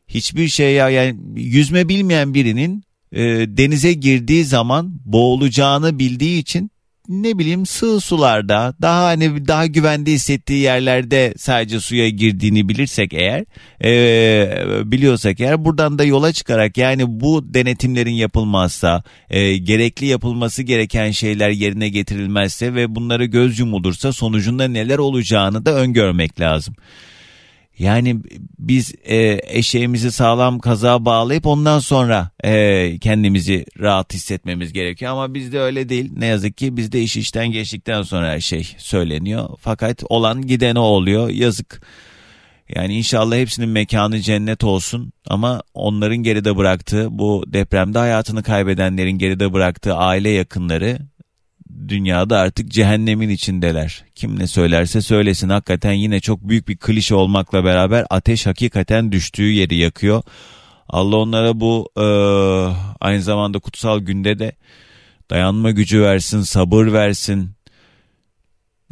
hiçbir 0.09 0.49
şey 0.49 0.75
ya 0.75 0.89
yani 0.89 1.17
yüzme 1.37 1.89
bilmeyen 1.89 2.35
birinin 2.35 2.85
e, 3.13 3.23
denize 3.49 3.93
girdiği 3.93 4.45
zaman 4.45 5.01
boğulacağını 5.05 5.99
bildiği 5.99 6.39
için 6.39 6.71
ne 7.09 7.39
bileyim 7.39 7.67
sığ 7.67 8.01
sularda 8.01 8.75
daha 8.83 9.05
hani 9.05 9.49
daha 9.49 9.67
güvende 9.67 10.13
hissettiği 10.13 10.61
yerlerde 10.61 11.35
sadece 11.37 11.81
suya 11.81 12.09
girdiğini 12.09 12.69
bilirsek 12.69 13.15
eğer 13.15 13.45
e, 13.85 14.91
biliyorsak 14.91 15.41
eğer 15.41 15.65
buradan 15.65 15.99
da 15.99 16.05
yola 16.05 16.33
çıkarak 16.33 16.79
yani 16.79 17.21
bu 17.21 17.55
denetimlerin 17.55 18.15
yapılmazsa 18.15 19.03
e, 19.31 19.57
gerekli 19.57 20.07
yapılması 20.07 20.63
gereken 20.63 21.11
şeyler 21.11 21.51
yerine 21.51 21.89
getirilmezse 21.89 22.75
ve 22.75 22.95
bunları 22.95 23.25
göz 23.25 23.59
yumulursa 23.59 24.13
sonucunda 24.13 24.69
neler 24.69 24.99
olacağını 24.99 25.67
da 25.67 25.75
öngörmek 25.75 26.41
lazım. 26.41 26.75
Yani 27.79 28.17
biz 28.59 28.95
e, 29.05 29.41
eşeğimizi 29.43 30.13
sağlam 30.13 30.59
kaza 30.59 31.05
bağlayıp 31.05 31.47
ondan 31.47 31.79
sonra 31.79 32.31
e, 32.45 32.99
kendimizi 32.99 33.65
rahat 33.81 34.15
hissetmemiz 34.15 34.73
gerekiyor. 34.73 35.13
Ama 35.13 35.35
bizde 35.35 35.61
öyle 35.61 35.89
değil. 35.89 36.13
Ne 36.17 36.27
yazık 36.27 36.57
ki 36.57 36.77
bizde 36.77 37.03
iş 37.03 37.17
işten 37.17 37.53
geçtikten 37.53 38.03
sonra 38.03 38.29
her 38.29 38.41
şey 38.41 38.75
söyleniyor. 38.79 39.49
Fakat 39.61 40.05
olan 40.09 40.43
gidene 40.43 40.79
oluyor. 40.79 41.29
Yazık. 41.31 41.83
Yani 42.75 42.97
inşallah 42.97 43.37
hepsinin 43.37 43.69
mekanı 43.69 44.21
cennet 44.21 44.65
olsun 44.65 45.13
ama 45.27 45.63
onların 45.75 46.17
geride 46.17 46.57
bıraktığı 46.57 47.19
bu 47.19 47.45
depremde 47.47 47.99
hayatını 47.99 48.43
kaybedenlerin 48.43 49.19
geride 49.19 49.53
bıraktığı 49.53 49.95
aile 49.95 50.31
yakınları 50.31 50.99
dünyada 51.89 52.39
artık 52.39 52.71
cehennemin 52.71 53.29
içindeler. 53.29 54.05
Kim 54.15 54.39
ne 54.39 54.47
söylerse 54.47 55.01
söylesin 55.01 55.49
hakikaten 55.49 55.93
yine 55.93 56.21
çok 56.21 56.49
büyük 56.49 56.69
bir 56.69 56.77
klişe 56.77 57.15
olmakla 57.15 57.65
beraber 57.65 58.07
ateş 58.11 58.47
hakikaten 58.47 59.13
düştüğü 59.13 59.51
yeri 59.51 59.77
yakıyor. 59.77 60.23
Allah 60.89 61.17
onlara 61.17 61.61
bu 61.61 61.89
e, 61.97 62.07
aynı 63.01 63.23
zamanda 63.23 63.59
kutsal 63.59 64.01
günde 64.01 64.39
de 64.39 64.53
dayanma 65.31 65.71
gücü 65.71 66.03
versin, 66.03 66.41
sabır 66.41 66.93
versin. 66.93 67.51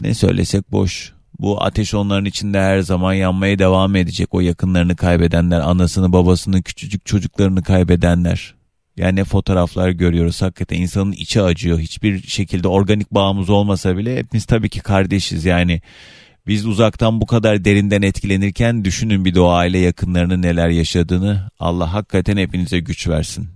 Ne 0.03 0.15
söylesek 0.15 0.73
boş. 0.73 1.13
Bu 1.39 1.65
ateş 1.65 1.95
onların 1.95 2.25
içinde 2.25 2.61
her 2.61 2.81
zaman 2.81 3.15
yanmaya 3.15 3.59
devam 3.59 3.97
edecek. 3.97 4.35
O 4.35 4.41
yakınlarını 4.41 4.97
kaybedenler, 4.97 5.61
anasını, 5.61 6.13
babasını, 6.13 6.63
küçücük 6.63 7.07
çocuklarını 7.07 7.63
kaybedenler. 7.63 8.55
Yani 8.97 9.25
fotoğraflar 9.25 9.91
görüyoruz 9.91 10.43
hakikaten 10.43 10.77
insanın 10.77 11.13
içi 11.13 11.43
acıyor. 11.43 11.79
Hiçbir 11.79 12.23
şekilde 12.23 12.69
organik 12.69 13.11
bağımız 13.11 13.51
olmasa 13.51 13.97
bile 13.97 14.17
hepimiz 14.17 14.45
tabii 14.45 14.69
ki 14.69 14.81
kardeşiz 14.81 15.45
yani. 15.45 15.81
Biz 16.47 16.67
uzaktan 16.67 17.21
bu 17.21 17.27
kadar 17.27 17.65
derinden 17.65 18.03
etkilenirken 18.03 18.85
düşünün 18.85 19.25
bir 19.25 19.35
de 19.35 19.41
o 19.41 19.49
aile 19.49 19.79
yakınlarının 19.79 20.43
neler 20.43 20.69
yaşadığını. 20.69 21.51
Allah 21.59 21.93
hakikaten 21.93 22.37
hepinize 22.37 22.81
güç 22.81 23.09
versin. 23.09 23.49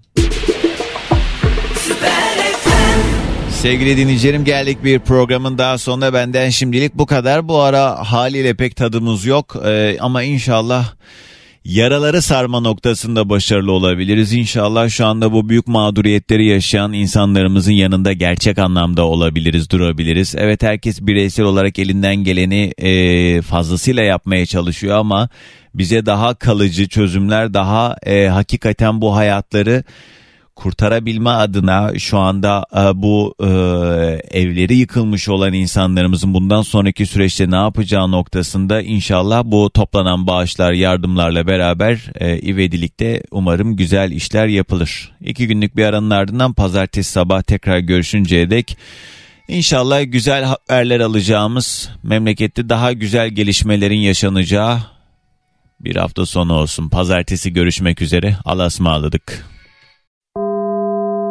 Sevgili 3.50 3.96
dinleyicilerim 3.96 4.44
geldik 4.44 4.84
bir 4.84 4.98
programın 4.98 5.58
daha 5.58 5.78
sonuna 5.78 6.12
benden 6.12 6.50
şimdilik 6.50 6.94
bu 6.94 7.06
kadar. 7.06 7.48
Bu 7.48 7.60
ara 7.60 8.12
haliyle 8.12 8.54
pek 8.54 8.76
tadımız 8.76 9.24
yok 9.24 9.56
ee, 9.66 9.96
ama 10.00 10.22
inşallah 10.22 10.92
yaraları 11.68 12.22
sarma 12.22 12.60
noktasında 12.60 13.28
başarılı 13.28 13.72
olabiliriz. 13.72 14.32
İnşallah 14.32 14.88
şu 14.88 15.06
anda 15.06 15.32
bu 15.32 15.48
büyük 15.48 15.66
mağduriyetleri 15.66 16.46
yaşayan 16.46 16.92
insanlarımızın 16.92 17.72
yanında 17.72 18.12
gerçek 18.12 18.58
anlamda 18.58 19.04
olabiliriz, 19.04 19.70
durabiliriz. 19.70 20.34
Evet 20.38 20.62
herkes 20.62 21.00
bireysel 21.00 21.46
olarak 21.46 21.78
elinden 21.78 22.16
geleni 22.16 22.72
e, 22.78 23.42
fazlasıyla 23.42 24.02
yapmaya 24.02 24.46
çalışıyor 24.46 24.98
ama 24.98 25.28
bize 25.74 26.06
daha 26.06 26.34
kalıcı 26.34 26.88
çözümler, 26.88 27.54
daha 27.54 27.96
e, 28.06 28.26
hakikaten 28.26 29.00
bu 29.00 29.16
hayatları 29.16 29.84
kurtarabilme 30.58 31.30
adına 31.30 31.98
şu 31.98 32.18
anda 32.18 32.66
e, 32.76 33.02
bu 33.02 33.34
e, 33.40 33.46
evleri 34.40 34.76
yıkılmış 34.76 35.28
olan 35.28 35.52
insanlarımızın 35.52 36.34
bundan 36.34 36.62
sonraki 36.62 37.06
süreçte 37.06 37.50
ne 37.50 37.56
yapacağı 37.56 38.10
noktasında 38.10 38.82
inşallah 38.82 39.44
bu 39.44 39.70
toplanan 39.70 40.26
bağışlar 40.26 40.72
yardımlarla 40.72 41.46
beraber 41.46 42.12
e, 42.20 42.38
ivedilikte 42.38 43.22
umarım 43.30 43.76
güzel 43.76 44.10
işler 44.10 44.46
yapılır. 44.46 45.12
İki 45.20 45.46
günlük 45.46 45.76
bir 45.76 45.84
aranın 45.84 46.10
ardından 46.10 46.52
pazartesi 46.52 47.12
sabah 47.12 47.42
tekrar 47.42 47.78
görüşünceye 47.78 48.50
dek 48.50 48.78
İnşallah 49.48 50.12
güzel 50.12 50.44
haberler 50.44 51.00
alacağımız, 51.00 51.90
memlekette 52.02 52.68
daha 52.68 52.92
güzel 52.92 53.28
gelişmelerin 53.28 53.98
yaşanacağı 53.98 54.78
bir 55.80 55.96
hafta 55.96 56.26
sonu 56.26 56.52
olsun. 56.52 56.88
Pazartesi 56.88 57.52
görüşmek 57.52 58.02
üzere. 58.02 58.36
Allah'a 58.44 58.66
ısmarladık. 58.66 59.57